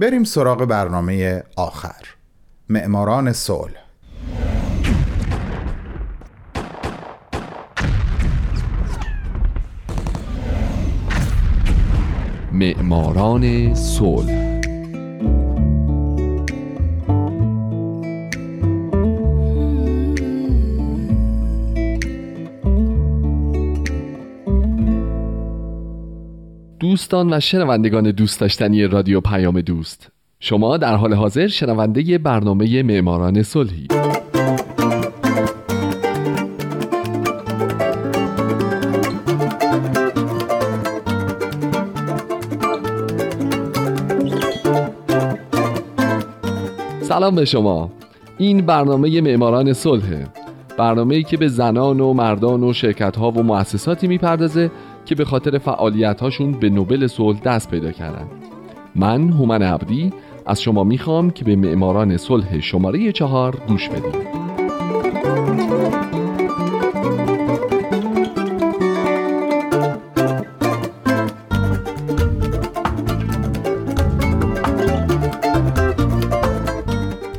بریم 0.06 0.24
سراغ 0.24 0.66
برنامه 0.66 1.44
آخر. 1.56 2.06
معماران 2.70 3.34
صلح. 3.34 3.72
معماران 12.52 13.76
صلح. 13.76 14.45
دوستان 27.16 27.34
و 27.34 27.40
شنوندگان 27.40 28.12
دوست 28.12 28.40
داشتنی 28.40 28.88
رادیو 28.88 29.22
پیام 29.22 29.62
دوست. 29.62 30.12
شما 30.40 30.78
در 30.78 30.96
حال 30.96 31.14
حاضر 31.14 31.48
شنونده 31.48 32.18
برنامه 32.18 32.84
معماران 32.84 33.44
صلحی. 33.44 33.88
سلام 47.02 47.36
به 47.36 47.46
شما. 47.46 47.92
این 48.38 48.66
برنامه 48.66 49.22
معماران 49.22 49.74
صلحه 49.74 50.28
برنامه‌ای 50.78 51.24
که 51.24 51.38
به 51.38 51.48
زنان 51.48 52.00
و 52.00 52.14
مردان 52.14 52.64
و 52.64 52.74
شرکت‌ها 52.74 53.32
و 53.32 53.44
مؤسساتی 53.44 54.08
می‌پردازه 54.08 54.72
که 55.06 55.16
به 55.16 55.26
خاطر 55.26 55.58
فعالیت‌هاشون 55.58 56.52
به 56.52 56.70
نوبل 56.70 57.08
صلح 57.08 57.40
دست 57.40 57.72
پیدا 57.72 57.92
کردن. 57.92 58.28
من 58.96 59.30
هومن 59.30 59.62
عبدی 59.62 60.14
از 60.46 60.62
شما 60.62 60.84
می‌خوام 60.84 61.30
که 61.30 61.46
به 61.46 61.56
معماران 61.56 62.18
صلح 62.18 62.60
شماره 62.60 63.12
چهار 63.12 63.58
گوش 63.68 63.90
بدید 63.90 64.46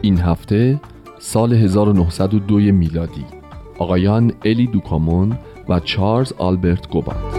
این 0.02 0.18
هفته 0.18 0.80
سال 1.18 1.52
1902 1.52 2.54
میلادی 2.58 3.24
آقایان 3.78 4.32
الی 4.44 4.66
دوکامون 4.66 5.38
و 5.68 5.80
چارلز 5.80 6.32
آلبرت 6.38 6.88
گوبات 6.88 7.35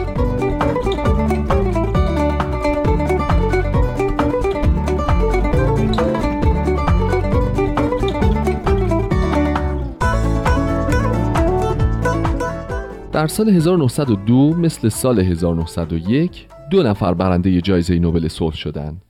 در 13.18 13.28
سال 13.28 13.50
1902 13.50 14.54
مثل 14.54 14.90
سال 14.90 15.20
1901 15.20 16.48
دو 16.72 16.84
نفر 16.84 17.14
برنده 17.14 17.62
جایزه 17.62 18.00
نوبل 18.00 18.28
صلح 18.28 18.56
شدند 18.56 19.02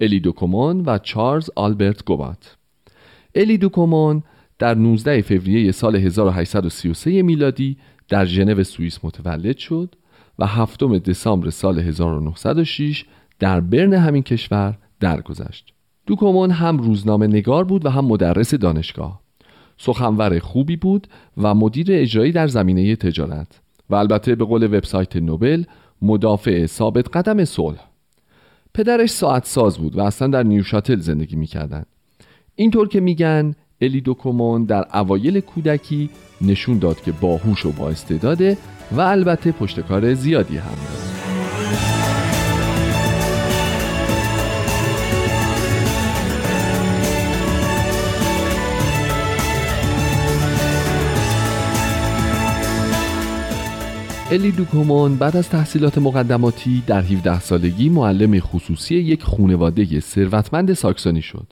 الی 0.00 0.20
دوکومون 0.20 0.82
و 0.86 0.98
چارلز 0.98 1.50
آلبرت 1.56 2.04
گوبات 2.04 2.56
الی 3.34 3.58
دوکومون 3.58 4.22
در 4.58 4.74
19 4.74 5.22
فوریه 5.22 5.72
سال 5.72 5.96
1833 5.96 7.22
میلادی 7.22 7.76
در 8.08 8.24
ژنو 8.24 8.64
سوئیس 8.64 8.98
متولد 9.02 9.56
شد 9.56 9.94
و 10.38 10.46
هفتم 10.46 10.98
دسامبر 10.98 11.50
سال 11.50 11.78
1906 11.78 13.04
در 13.38 13.60
برن 13.60 13.94
همین 13.94 14.22
کشور 14.22 14.78
درگذشت. 15.00 15.74
دوکومون 16.06 16.50
هم 16.50 16.78
روزنامه 16.78 17.26
نگار 17.26 17.64
بود 17.64 17.86
و 17.86 17.88
هم 17.90 18.04
مدرس 18.04 18.54
دانشگاه. 18.54 19.22
سخنور 19.78 20.38
خوبی 20.38 20.76
بود 20.76 21.06
و 21.36 21.54
مدیر 21.54 21.86
اجرایی 21.90 22.32
در 22.32 22.46
زمینه 22.46 22.96
تجارت 22.96 23.60
و 23.90 23.94
البته 23.94 24.34
به 24.34 24.44
قول 24.44 24.64
وبسایت 24.64 25.16
نوبل 25.16 25.64
مدافع 26.02 26.66
ثابت 26.66 27.16
قدم 27.16 27.44
صلح. 27.44 27.80
پدرش 28.74 29.10
ساعت 29.10 29.46
ساز 29.46 29.78
بود 29.78 29.96
و 29.96 30.00
اصلا 30.00 30.28
در 30.28 30.42
نیوشاتل 30.42 31.00
زندگی 31.00 31.36
می‌کردند. 31.36 31.86
اینطور 32.54 32.88
که 32.88 33.00
میگن 33.00 33.54
الی 33.80 34.00
دوکومون 34.00 34.64
در 34.64 34.86
اوایل 34.94 35.40
کودکی 35.40 36.10
نشون 36.40 36.78
داد 36.78 37.00
که 37.00 37.12
باهوش 37.12 37.66
و 37.66 37.72
با 37.72 37.88
استعداده 37.88 38.56
و 38.92 39.00
البته 39.00 39.52
پشتکار 39.52 40.14
زیادی 40.14 40.56
هم 40.56 40.74
داره 40.74 41.31
الی 54.32 54.50
دوکومون 54.50 55.16
بعد 55.16 55.36
از 55.36 55.48
تحصیلات 55.48 55.98
مقدماتی 55.98 56.82
در 56.86 57.00
17 57.02 57.40
سالگی 57.40 57.88
معلم 57.88 58.40
خصوصی 58.40 58.94
یک 58.94 59.22
خانواده 59.22 60.00
ثروتمند 60.00 60.72
ساکسونی 60.72 61.22
شد 61.22 61.46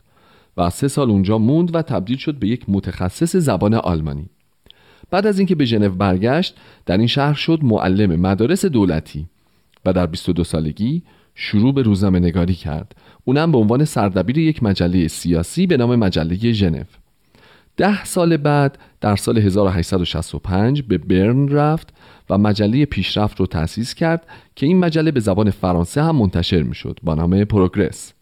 و 0.56 0.70
سه 0.70 0.88
سال 0.88 1.10
اونجا 1.10 1.38
موند 1.38 1.74
و 1.74 1.82
تبدیل 1.82 2.16
شد 2.16 2.34
به 2.34 2.48
یک 2.48 2.64
متخصص 2.68 3.36
زبان 3.36 3.74
آلمانی. 3.74 4.26
بعد 5.10 5.26
از 5.26 5.38
اینکه 5.38 5.54
به 5.54 5.64
ژنو 5.64 5.88
برگشت 5.88 6.56
در 6.86 6.98
این 6.98 7.06
شهر 7.06 7.34
شد 7.34 7.58
معلم 7.62 8.20
مدارس 8.20 8.64
دولتی 8.64 9.26
و 9.84 9.92
در 9.92 10.06
22 10.06 10.44
سالگی 10.44 11.02
شروع 11.34 11.74
به 11.74 11.82
روزنامه 11.82 12.18
نگاری 12.18 12.54
کرد. 12.54 12.94
اونم 13.24 13.52
به 13.52 13.58
عنوان 13.58 13.84
سردبیر 13.84 14.38
یک 14.38 14.62
مجله 14.62 15.08
سیاسی 15.08 15.66
به 15.66 15.76
نام 15.76 15.96
مجله 15.96 16.52
ژنو. 16.52 16.84
ده 17.80 18.04
سال 18.04 18.36
بعد 18.36 18.78
در 19.00 19.16
سال 19.16 19.38
1865 19.38 20.82
به 20.82 20.98
برن 20.98 21.48
رفت 21.48 21.88
و 22.30 22.38
مجله 22.38 22.84
پیشرفت 22.84 23.40
رو 23.40 23.46
تأسیس 23.46 23.94
کرد 23.94 24.26
که 24.56 24.66
این 24.66 24.78
مجله 24.78 25.10
به 25.10 25.20
زبان 25.20 25.50
فرانسه 25.50 26.02
هم 26.02 26.16
منتشر 26.16 26.62
می 26.62 26.74
شد 26.74 26.98
با 27.02 27.14
نام 27.14 27.44
پروگرس. 27.44 28.12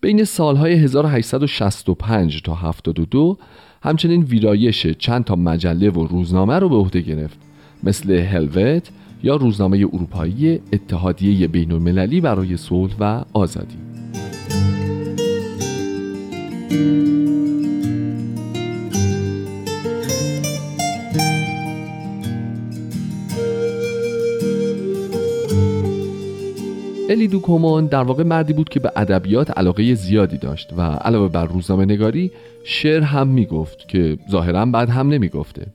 بین 0.00 0.24
سالهای 0.24 0.72
1865 0.72 2.42
تا 2.42 2.54
72 2.54 3.38
همچنین 3.82 4.22
ویرایش 4.22 4.86
چند 4.86 5.24
تا 5.24 5.34
مجله 5.34 5.90
و 5.90 6.06
روزنامه 6.06 6.58
رو 6.58 6.68
به 6.68 6.76
عهده 6.76 7.00
گرفت 7.00 7.38
مثل 7.82 8.12
هلوت 8.12 8.90
یا 9.22 9.36
روزنامه 9.36 9.76
اروپایی 9.76 10.60
اتحادیه 10.72 11.48
بین 11.48 11.72
المللی 11.72 12.20
برای 12.20 12.56
صلح 12.56 12.94
و 13.00 13.24
آزادی. 13.32 13.76
الی 27.08 27.28
دوکومان 27.28 27.86
در 27.86 28.02
واقع 28.02 28.22
مردی 28.22 28.52
بود 28.52 28.68
که 28.68 28.80
به 28.80 28.92
ادبیات 28.96 29.58
علاقه 29.58 29.94
زیادی 29.94 30.38
داشت 30.38 30.72
و 30.76 30.80
علاوه 30.80 31.28
بر 31.28 31.46
روزنامه 31.46 31.84
نگاری 31.84 32.30
شعر 32.64 33.02
هم 33.02 33.28
می‌گفت 33.28 33.88
که 33.88 34.18
ظاهرا 34.30 34.66
بعد 34.66 34.90
هم 34.90 35.08
نمی‌گفته. 35.08 35.66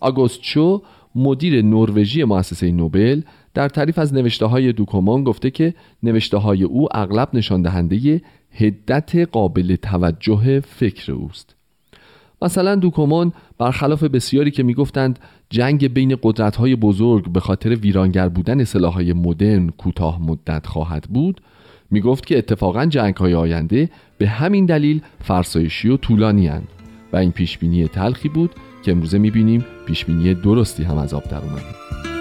آگوست 0.00 0.40
چو 0.40 0.82
مدیر 1.14 1.62
نروژی 1.62 2.24
مؤسسه 2.24 2.70
نوبل 2.70 3.20
در 3.54 3.68
تعریف 3.68 3.98
از 3.98 4.14
نوشته 4.14 4.46
های 4.46 4.72
دوکومان 4.72 5.24
گفته 5.24 5.50
که 5.50 5.74
نوشته 6.02 6.36
های 6.36 6.62
او 6.62 6.96
اغلب 6.96 7.28
نشان 7.32 7.62
دهنده 7.62 8.20
هدت 8.52 9.16
قابل 9.16 9.76
توجه 9.76 10.60
فکر 10.60 11.12
اوست. 11.12 11.56
مثلا 12.42 12.74
دوکومان 12.74 13.32
برخلاف 13.58 14.04
بسیاری 14.04 14.50
که 14.50 14.62
می‌گفتند 14.62 15.18
جنگ 15.50 15.92
بین 15.92 16.16
قدرت‌های 16.22 16.76
بزرگ 16.76 17.32
به 17.32 17.40
خاطر 17.40 17.74
ویرانگر 17.74 18.28
بودن 18.28 18.64
سلاح‌های 18.64 19.12
مدرن 19.12 19.68
کوتاه 19.68 20.22
مدت 20.22 20.66
خواهد 20.66 21.04
بود 21.10 21.40
می‌گفت 21.90 22.26
که 22.26 22.38
اتفاقا 22.38 22.86
جنگ‌های 22.86 23.34
آینده 23.34 23.90
به 24.18 24.28
همین 24.28 24.66
دلیل 24.66 25.00
فرسایشی 25.20 25.88
و 25.88 25.96
طولانی 25.96 26.46
هند 26.46 26.68
و 27.12 27.16
این 27.16 27.32
پیشبینی 27.32 27.88
تلخی 27.88 28.28
بود 28.28 28.50
که 28.82 28.92
امروزه 28.92 29.18
می‌بینیم 29.18 29.64
پیشبینی 29.86 30.34
درستی 30.34 30.82
هم 30.82 30.98
از 30.98 31.14
آب 31.14 31.24
در 31.24 31.38
اومده. 31.38 32.11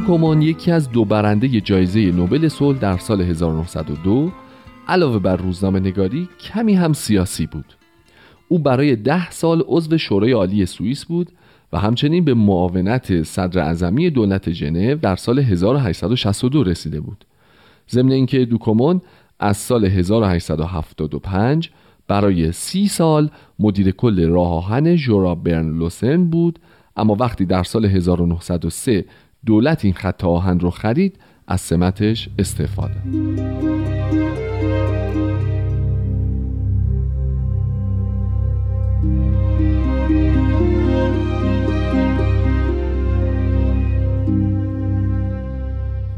الی 0.00 0.06
دوکومان 0.08 0.42
یکی 0.42 0.70
از 0.70 0.90
دو 0.90 1.04
برنده 1.04 1.60
جایزه 1.60 2.00
نوبل 2.00 2.48
صلح 2.48 2.78
در 2.78 2.98
سال 2.98 3.20
1902 3.20 4.32
علاوه 4.88 5.18
بر 5.18 5.36
روزنامه 5.36 5.80
نگاری 5.80 6.28
کمی 6.40 6.74
هم 6.74 6.92
سیاسی 6.92 7.46
بود. 7.46 7.64
او 8.48 8.58
برای 8.58 8.96
ده 8.96 9.30
سال 9.30 9.64
عضو 9.66 9.98
شورای 9.98 10.32
عالی 10.32 10.66
سوئیس 10.66 11.04
بود 11.04 11.32
و 11.72 11.78
همچنین 11.78 12.24
به 12.24 12.34
معاونت 12.34 13.22
صدر 13.22 13.60
اعظمی 13.60 14.10
دولت 14.10 14.50
ژنو 14.50 14.94
در 14.94 15.16
سال 15.16 15.38
1862 15.38 16.64
رسیده 16.64 17.00
بود. 17.00 17.24
ضمن 17.90 18.12
اینکه 18.12 18.44
دوکومون 18.44 19.00
از 19.40 19.56
سال 19.56 19.84
1875 19.84 21.70
برای 22.08 22.52
سی 22.52 22.88
سال 22.88 23.30
مدیر 23.58 23.90
کل 23.90 24.28
راه 24.28 24.52
آهن 24.52 24.96
ژورا 24.96 25.34
برن 25.34 25.78
لوسرن 25.78 26.30
بود 26.30 26.58
اما 26.96 27.16
وقتی 27.20 27.46
در 27.46 27.62
سال 27.62 27.84
1903 27.84 29.04
دولت 29.46 29.84
این 29.84 29.94
خط 29.94 30.24
آهن 30.24 30.60
رو 30.60 30.70
خرید 30.70 31.18
از 31.48 31.60
سمتش 31.60 32.28
استفاده 32.38 32.96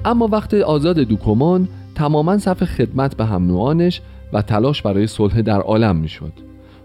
اما 0.04 0.28
وقت 0.32 0.54
آزاد 0.54 0.98
دوکومان 0.98 1.68
تماما 1.94 2.38
صف 2.38 2.64
خدمت 2.64 3.16
به 3.16 3.24
هم 3.24 3.46
نوعانش 3.46 4.00
و 4.32 4.42
تلاش 4.42 4.82
برای 4.82 5.06
صلح 5.06 5.42
در 5.42 5.60
عالم 5.60 5.96
می‌شد. 5.96 6.32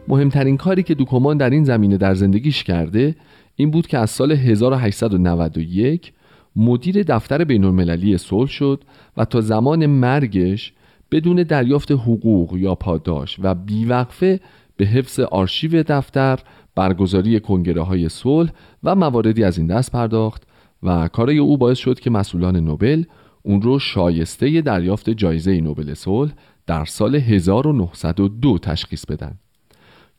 مهمترین 0.07 0.57
کاری 0.57 0.83
که 0.83 0.95
دوکومان 0.95 1.38
در 1.38 1.49
این 1.49 1.63
زمینه 1.63 1.97
در 1.97 2.13
زندگیش 2.13 2.63
کرده 2.63 3.15
این 3.55 3.71
بود 3.71 3.88
که 3.88 3.97
از 3.97 4.09
سال 4.09 4.31
1891 4.31 6.13
مدیر 6.58 7.03
دفتر 7.03 7.43
بین 7.43 7.64
المللی 7.64 8.18
صلح 8.18 8.49
شد 8.49 8.84
و 9.18 9.26
تا 9.26 9.41
زمان 9.41 9.86
مرگش 9.86 10.74
بدون 11.12 11.43
دریافت 11.43 11.91
حقوق 11.91 12.58
یا 12.58 12.76
پاداش 12.76 13.38
و 13.43 13.55
بیوقفه 13.55 14.39
به 14.78 14.86
حفظ 14.86 15.20
آرشیو 15.20 15.84
دفتر 15.84 16.39
برگزاری 16.76 17.39
کنگره 17.39 17.82
های 17.82 18.10
صلح 18.10 18.51
و 18.84 18.95
مواردی 18.95 19.43
از 19.43 19.58
این 19.58 19.68
دست 19.68 19.91
پرداخت 19.91 20.43
و 20.84 21.08
کارای 21.08 21.38
او 21.38 21.58
باعث 21.58 21.78
شد 21.78 21.99
که 21.99 22.10
مسئولان 22.10 22.55
نوبل 22.55 23.03
اون 23.43 23.62
رو 23.62 23.80
شایسته 23.80 24.62
دریافت 24.62 25.10
جایزه 25.10 25.62
نوبل 25.62 25.93
صلح 25.93 26.32
در 26.68 26.86
سال 26.86 27.16
1902 27.16 28.58
تشخیص 28.58 29.05
بدن. 29.05 29.38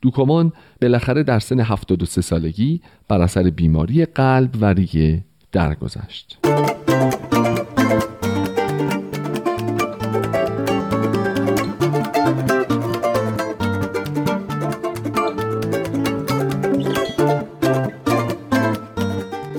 دوکومان 0.01 0.53
بالاخره 0.81 1.23
در 1.23 1.39
سن 1.39 1.59
73 1.59 2.21
سالگی 2.21 2.81
بر 3.07 3.21
اثر 3.21 3.49
بیماری 3.49 4.05
قلب 4.05 4.55
و 4.61 4.65
ریه 4.65 5.23
درگذشت. 5.51 6.37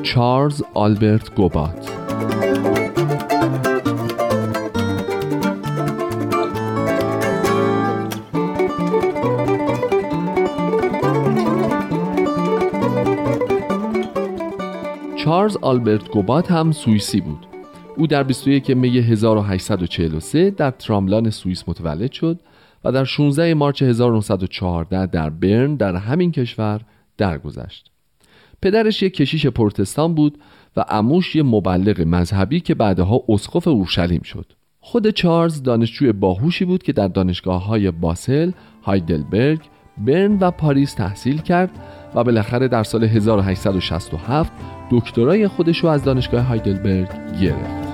چارلز 0.03 0.63
آلبرت 0.75 1.35
گوبات 1.35 1.90
چارلز 15.41 15.57
آلبرت 15.57 16.09
گوبات 16.09 16.51
هم 16.51 16.73
سوئیسی 16.73 17.21
بود 17.21 17.47
او 17.97 18.07
در 18.07 18.23
21 18.23 18.71
می 18.71 18.99
1843 18.99 20.51
در 20.51 20.71
تراملان 20.71 21.31
سوئیس 21.31 21.69
متولد 21.69 22.13
شد 22.13 22.41
و 22.85 22.93
در 22.93 23.05
16 23.05 23.55
مارچ 23.55 23.83
1914 23.83 25.07
در 25.07 25.31
برن 25.31 25.75
در 25.75 25.97
همین 25.97 26.33
کشور 26.33 26.81
درگذشت. 27.19 27.91
پدرش 28.63 29.03
یک 29.03 29.15
کشیش 29.15 29.47
پروتستان 29.47 30.15
بود 30.15 30.39
و 30.77 30.85
اموش 30.89 31.37
یک 31.37 31.45
مبلغ 31.45 32.01
مذهبی 32.01 32.61
که 32.61 32.75
بعدها 32.75 33.23
اسقف 33.29 33.69
اورشلیم 33.69 34.23
شد. 34.23 34.53
خود 34.81 35.11
چارلز 35.11 35.63
دانشجوی 35.63 36.13
باهوشی 36.13 36.65
بود 36.65 36.83
که 36.83 36.93
در 36.93 37.09
دانشگاه 37.09 37.67
های 37.67 37.91
باسل، 37.91 38.51
هایدلبرگ، 38.83 39.61
برن 39.99 40.39
و 40.39 40.51
پاریس 40.51 40.95
تحصیل 40.95 41.39
کرد 41.39 41.71
و 42.15 42.25
بالاخره 42.25 42.69
در 42.69 42.83
سال 42.83 43.05
1867 43.05 44.53
دکترای 44.91 45.49
خودش 45.49 45.79
رو 45.79 45.89
از 45.89 46.05
دانشگاه 46.05 46.43
هایدلبرگ 46.43 47.09
گرفت. 47.41 47.91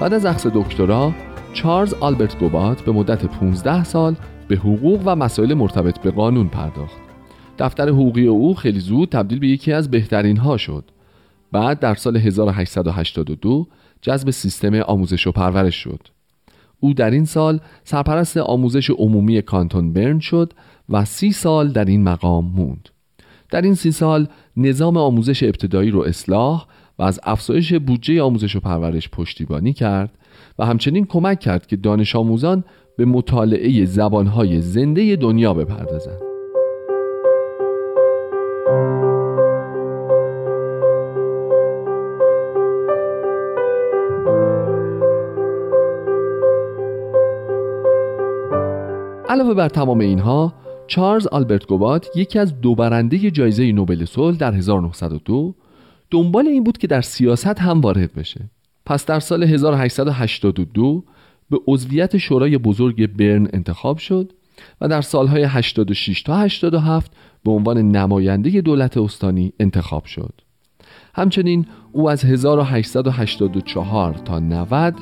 بعد 0.00 0.14
از 0.14 0.26
اخذ 0.26 0.46
دکترا 0.54 1.12
چارلز 1.52 1.94
آلبرت 1.94 2.38
گوبات 2.38 2.82
به 2.82 2.92
مدت 2.92 3.26
15 3.26 3.84
سال 3.84 4.16
به 4.48 4.56
حقوق 4.56 5.00
و 5.04 5.16
مسائل 5.16 5.54
مرتبط 5.54 5.98
به 5.98 6.10
قانون 6.10 6.48
پرداخت. 6.48 7.11
دفتر 7.58 7.88
حقوقی 7.88 8.26
او 8.26 8.54
خیلی 8.54 8.80
زود 8.80 9.08
تبدیل 9.08 9.38
به 9.38 9.48
یکی 9.48 9.72
از 9.72 9.90
بهترین 9.90 10.36
ها 10.36 10.56
شد. 10.56 10.84
بعد 11.52 11.80
در 11.80 11.94
سال 11.94 12.16
1882 12.16 13.66
جذب 14.02 14.30
سیستم 14.30 14.74
آموزش 14.74 15.26
و 15.26 15.32
پرورش 15.32 15.74
شد. 15.74 16.00
او 16.80 16.94
در 16.94 17.10
این 17.10 17.24
سال 17.24 17.60
سرپرست 17.84 18.36
آموزش 18.36 18.90
عمومی 18.90 19.42
کانتون 19.42 19.92
برن 19.92 20.18
شد 20.18 20.52
و 20.88 21.04
سی 21.04 21.32
سال 21.32 21.68
در 21.68 21.84
این 21.84 22.02
مقام 22.02 22.44
موند. 22.44 22.88
در 23.50 23.62
این 23.62 23.74
سی 23.74 23.92
سال 23.92 24.26
نظام 24.56 24.96
آموزش 24.96 25.42
ابتدایی 25.42 25.90
رو 25.90 26.00
اصلاح 26.00 26.66
و 26.98 27.02
از 27.02 27.20
افزایش 27.22 27.72
بودجه 27.72 28.22
آموزش 28.22 28.56
و 28.56 28.60
پرورش 28.60 29.08
پشتیبانی 29.08 29.72
کرد 29.72 30.18
و 30.58 30.66
همچنین 30.66 31.06
کمک 31.06 31.40
کرد 31.40 31.66
که 31.66 31.76
دانش 31.76 32.16
آموزان 32.16 32.64
به 32.96 33.04
مطالعه 33.04 33.84
زبانهای 33.84 34.60
زنده 34.60 35.16
دنیا 35.16 35.54
بپردازند. 35.54 36.31
علاوه 49.32 49.54
بر 49.54 49.68
تمام 49.68 49.98
اینها 49.98 50.54
چارلز 50.86 51.26
آلبرت 51.26 51.66
گوبات 51.66 52.08
یکی 52.16 52.38
از 52.38 52.60
دو 52.60 52.74
برنده 52.74 53.30
جایزه 53.30 53.72
نوبل 53.72 54.04
صلح 54.04 54.36
در 54.36 54.54
1902 54.54 55.54
دنبال 56.10 56.46
این 56.46 56.64
بود 56.64 56.78
که 56.78 56.86
در 56.86 57.00
سیاست 57.00 57.60
هم 57.60 57.80
وارد 57.80 58.14
بشه. 58.14 58.40
پس 58.86 59.06
در 59.06 59.20
سال 59.20 59.42
1882 59.42 61.04
به 61.50 61.58
عضویت 61.66 62.18
شورای 62.18 62.58
بزرگ 62.58 63.06
برن 63.06 63.48
انتخاب 63.52 63.98
شد 63.98 64.32
و 64.80 64.88
در 64.88 65.00
سالهای 65.00 65.42
86 65.42 66.22
تا 66.22 66.36
87 66.36 67.12
به 67.44 67.50
عنوان 67.50 67.78
نماینده 67.78 68.60
دولت 68.60 68.96
استانی 68.96 69.52
انتخاب 69.60 70.04
شد. 70.04 70.34
همچنین 71.14 71.66
او 71.92 72.10
از 72.10 72.24
1884 72.24 74.14
تا 74.14 74.38
90 74.38 74.94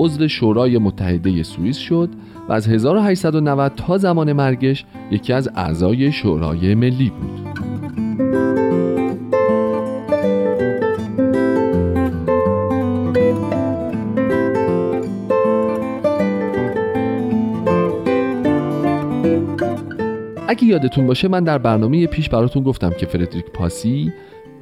عضو 0.00 0.28
شورای 0.28 0.78
متحده 0.78 1.42
سوئیس 1.42 1.76
شد 1.76 2.08
و 2.48 2.52
از 2.52 2.68
1890 2.68 3.72
تا 3.76 3.98
زمان 3.98 4.32
مرگش 4.32 4.84
یکی 5.10 5.32
از 5.32 5.48
اعضای 5.54 6.12
شورای 6.12 6.74
ملی 6.74 7.10
بود. 7.10 7.40
اگه 20.48 20.64
یادتون 20.64 21.06
باشه 21.06 21.28
من 21.28 21.44
در 21.44 21.58
برنامه 21.58 22.06
پیش 22.06 22.28
براتون 22.28 22.62
گفتم 22.62 22.90
که 22.90 23.06
فردریک 23.06 23.44
پاسی 23.44 24.12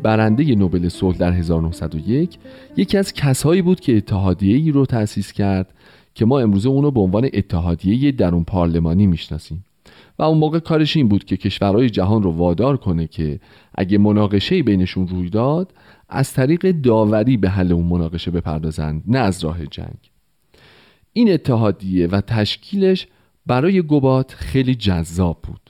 برنده 0.03 0.55
نوبل 0.55 0.89
صلح 0.89 1.17
در 1.17 1.33
1901 1.33 2.39
یکی 2.77 2.99
از 2.99 3.13
کسایی 3.13 3.63
بود 3.63 3.81
که 3.81 3.97
اتحادیه 3.97 4.57
ای 4.57 4.71
رو 4.71 4.87
تأسیس 4.87 5.33
کرد 5.33 5.75
که 6.15 6.25
ما 6.25 6.41
امروزه 6.41 6.69
اونو 6.69 6.91
به 6.91 7.01
عنوان 7.01 7.29
اتحادیه 7.33 8.13
درون 8.13 8.45
پارلمانی 8.45 9.07
می‌شناسیم. 9.07 9.65
و 10.19 10.23
اون 10.23 10.39
موقع 10.39 10.59
کارش 10.59 10.97
این 10.97 11.09
بود 11.09 11.25
که 11.25 11.37
کشورهای 11.37 11.91
جهان 11.91 12.23
رو 12.23 12.31
وادار 12.31 12.77
کنه 12.77 13.07
که 13.07 13.41
اگه 13.75 13.99
مناقشه 13.99 14.63
بینشون 14.63 15.09
روی 15.09 15.31
داد 15.31 15.73
از 16.09 16.33
طریق 16.33 16.71
داوری 16.71 17.37
به 17.37 17.51
حل 17.51 17.73
اون 17.73 17.87
مناقشه 17.87 18.31
بپردازند 18.31 19.03
نه 19.07 19.19
از 19.19 19.45
راه 19.45 19.67
جنگ. 19.67 20.11
این 21.13 21.33
اتحادیه 21.33 22.07
و 22.07 22.21
تشکیلش 22.21 23.07
برای 23.47 23.83
گوبات 23.83 24.35
خیلی 24.35 24.75
جذاب 24.75 25.39
بود. 25.43 25.61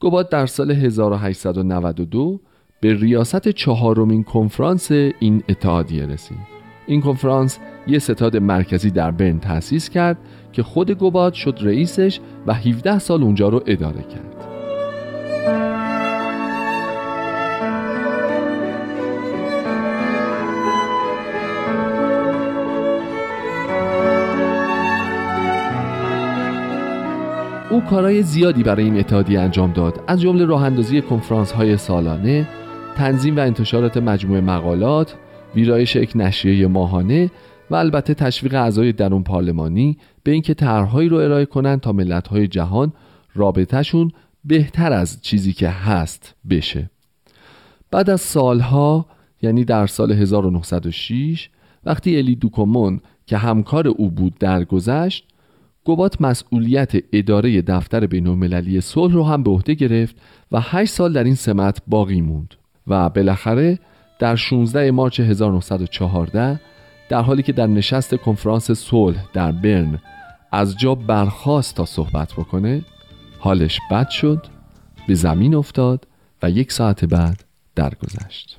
گوبات 0.00 0.30
در 0.30 0.46
سال 0.46 0.70
1892 0.70 2.40
به 2.80 2.94
ریاست 2.94 3.48
چهارمین 3.48 4.24
کنفرانس 4.24 4.90
این 4.90 5.42
اتحادیه 5.48 6.06
رسید. 6.06 6.38
این 6.86 7.00
کنفرانس 7.00 7.58
یه 7.86 7.98
ستاد 7.98 8.36
مرکزی 8.36 8.90
در 8.90 9.10
برن 9.10 9.38
تأسیس 9.38 9.88
کرد 9.90 10.16
که 10.52 10.62
خود 10.62 10.90
گوبات 10.90 11.34
شد 11.34 11.58
رئیسش 11.60 12.20
و 12.46 12.54
17 12.54 12.98
سال 12.98 13.22
اونجا 13.22 13.48
رو 13.48 13.62
اداره 13.66 14.02
کرد. 14.02 14.32
او 27.70 27.80
کارهای 27.80 28.22
زیادی 28.22 28.62
برای 28.62 28.84
این 28.84 28.98
اتحادیه 28.98 29.40
انجام 29.40 29.72
داد. 29.72 30.00
از 30.06 30.20
جمله 30.20 30.44
راه 30.44 30.62
اندازی 30.62 31.02
کنفرانس 31.02 31.52
های 31.52 31.76
سالانه 31.76 32.46
تنظیم 32.96 33.36
و 33.36 33.40
انتشارات 33.40 33.96
مجموعه 33.96 34.40
مقالات 34.40 35.14
ویرایش 35.54 35.96
یک 35.96 36.12
نشریه 36.14 36.66
ماهانه 36.66 37.30
و 37.70 37.74
البته 37.74 38.14
تشویق 38.14 38.54
اعضای 38.54 38.92
درون 38.92 39.22
پارلمانی 39.22 39.98
به 40.22 40.32
اینکه 40.32 40.54
طرحهایی 40.54 41.08
رو 41.08 41.16
ارائه 41.16 41.44
کنند 41.44 41.80
تا 41.80 41.92
ملت‌های 41.92 42.48
جهان 42.48 42.92
رابطهشون 43.34 44.10
بهتر 44.44 44.92
از 44.92 45.22
چیزی 45.22 45.52
که 45.52 45.68
هست 45.68 46.34
بشه. 46.50 46.90
بعد 47.90 48.10
از 48.10 48.20
سالها 48.20 49.06
یعنی 49.42 49.64
در 49.64 49.86
سال 49.86 50.12
1906 50.12 51.48
وقتی 51.84 52.16
الی 52.16 52.36
دوکومون 52.36 53.00
که 53.26 53.36
همکار 53.36 53.88
او 53.88 54.10
بود 54.10 54.38
درگذشت 54.38 55.28
گوبات 55.84 56.20
مسئولیت 56.20 56.92
اداره 57.12 57.62
دفتر 57.62 58.06
بین 58.06 58.26
المللی 58.26 58.80
صلح 58.80 59.14
رو 59.14 59.24
هم 59.24 59.42
به 59.42 59.50
عهده 59.50 59.74
گرفت 59.74 60.16
و 60.52 60.60
8 60.60 60.92
سال 60.92 61.12
در 61.12 61.24
این 61.24 61.34
سمت 61.34 61.82
باقی 61.86 62.20
موند. 62.20 62.54
و 62.86 63.08
بالاخره 63.08 63.78
در 64.18 64.36
16 64.36 64.90
مارچ 64.90 65.20
1914 65.20 66.60
در 67.08 67.22
حالی 67.22 67.42
که 67.42 67.52
در 67.52 67.66
نشست 67.66 68.14
کنفرانس 68.14 68.70
صلح 68.70 69.24
در 69.32 69.52
برن 69.52 69.98
از 70.52 70.76
جا 70.78 70.94
برخواست 70.94 71.76
تا 71.76 71.84
صحبت 71.84 72.32
بکنه 72.32 72.82
حالش 73.38 73.80
بد 73.90 74.08
شد 74.08 74.46
به 75.08 75.14
زمین 75.14 75.54
افتاد 75.54 76.06
و 76.42 76.50
یک 76.50 76.72
ساعت 76.72 77.04
بعد 77.04 77.44
درگذشت. 77.74 78.58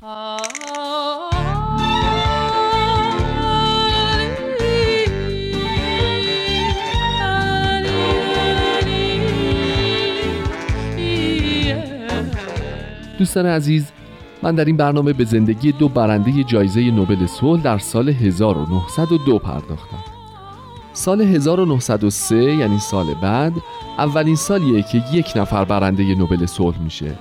دوستان 13.19 13.45
عزیز 13.45 13.91
من 14.43 14.55
در 14.55 14.65
این 14.65 14.77
برنامه 14.77 15.13
به 15.13 15.25
زندگی 15.25 15.71
دو 15.71 15.89
برنده 15.89 16.43
جایزه 16.43 16.91
نوبل 16.91 17.25
صلح 17.25 17.61
در 17.61 17.77
سال 17.77 18.09
1902 18.09 19.39
پرداختم. 19.39 20.03
سال 20.93 21.21
1903 21.21 22.35
یعنی 22.35 22.79
سال 22.79 23.05
بعد 23.21 23.53
اولین 23.97 24.35
سالیه 24.35 24.81
که 24.81 25.03
یک 25.13 25.33
نفر 25.35 25.65
برنده 25.65 26.15
نوبل 26.15 26.45
صلح 26.45 26.81
میشه. 26.81 27.11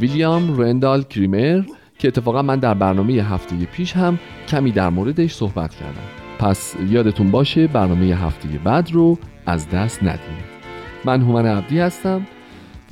ویلیام 0.00 0.60
رندال 0.60 1.02
کریمر 1.02 1.62
که 1.98 2.08
اتفاقا 2.08 2.42
من 2.42 2.58
در 2.58 2.74
برنامه 2.74 3.12
هفته 3.12 3.56
پیش 3.56 3.92
هم 3.92 4.18
کمی 4.48 4.72
در 4.72 4.88
موردش 4.88 5.34
صحبت 5.34 5.74
کردم. 5.74 6.26
پس 6.38 6.74
یادتون 6.90 7.30
باشه 7.30 7.66
برنامه 7.66 8.04
هفته 8.04 8.48
بعد 8.64 8.92
رو 8.92 9.18
از 9.46 9.70
دست 9.70 10.02
ندید 10.02 10.56
من 11.04 11.22
هومن 11.22 11.46
عبدی 11.46 11.78
هستم 11.78 12.26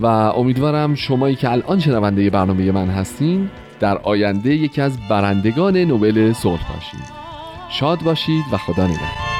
و 0.00 0.06
امیدوارم 0.06 0.94
شمایی 0.94 1.36
که 1.36 1.52
الان 1.52 1.78
شنونده 1.78 2.30
برنامه 2.30 2.72
من 2.72 2.88
هستین 2.88 3.50
در 3.80 3.98
آینده 3.98 4.54
یکی 4.54 4.80
از 4.80 4.98
برندگان 5.08 5.76
نوبل 5.76 6.32
صلح 6.32 6.72
باشید. 6.74 7.14
شاد 7.70 8.02
باشید 8.02 8.44
و 8.52 8.56
خدا 8.56 8.86
نگهدار. 8.86 9.34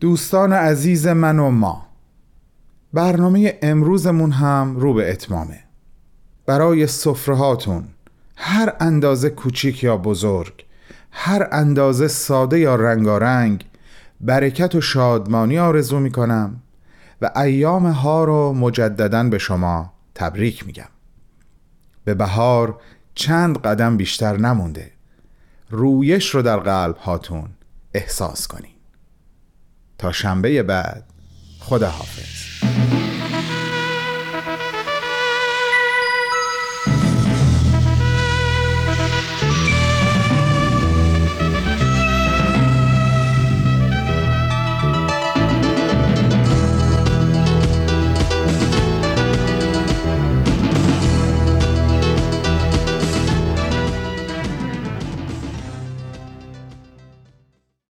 دوستان 0.00 0.52
عزیز 0.52 1.06
من 1.06 1.38
و 1.38 1.50
ما 1.50 1.86
برنامه 2.92 3.58
امروزمون 3.62 4.32
هم 4.32 4.76
رو 4.76 4.94
به 4.94 5.10
اتمامه. 5.10 5.60
برای 6.46 6.86
صفرهاتون 6.86 7.84
هر 8.36 8.72
اندازه 8.80 9.30
کوچیک 9.30 9.84
یا 9.84 9.96
بزرگ 9.96 10.64
هر 11.12 11.48
اندازه 11.52 12.08
ساده 12.08 12.58
یا 12.58 12.76
رنگارنگ 12.76 13.64
برکت 14.20 14.74
و 14.74 14.80
شادمانی 14.80 15.58
آرزو 15.58 16.00
می 16.00 16.10
کنم 16.10 16.62
و 17.22 17.30
ایام 17.36 17.86
ها 17.86 18.24
رو 18.24 18.52
مجددا 18.52 19.22
به 19.24 19.38
شما 19.38 19.92
تبریک 20.14 20.66
میگم. 20.66 20.88
به 22.04 22.14
بهار 22.14 22.80
چند 23.14 23.58
قدم 23.58 23.96
بیشتر 23.96 24.36
نمونده. 24.36 24.90
رویش 25.70 26.34
رو 26.34 26.42
در 26.42 26.56
قلب 26.56 26.96
هاتون 26.96 27.48
احساس 27.94 28.46
کنین. 28.46 28.74
تا 29.98 30.12
شنبه 30.12 30.62
بعد 30.62 31.04
خدا 31.60 31.90
حافظ 31.90 32.99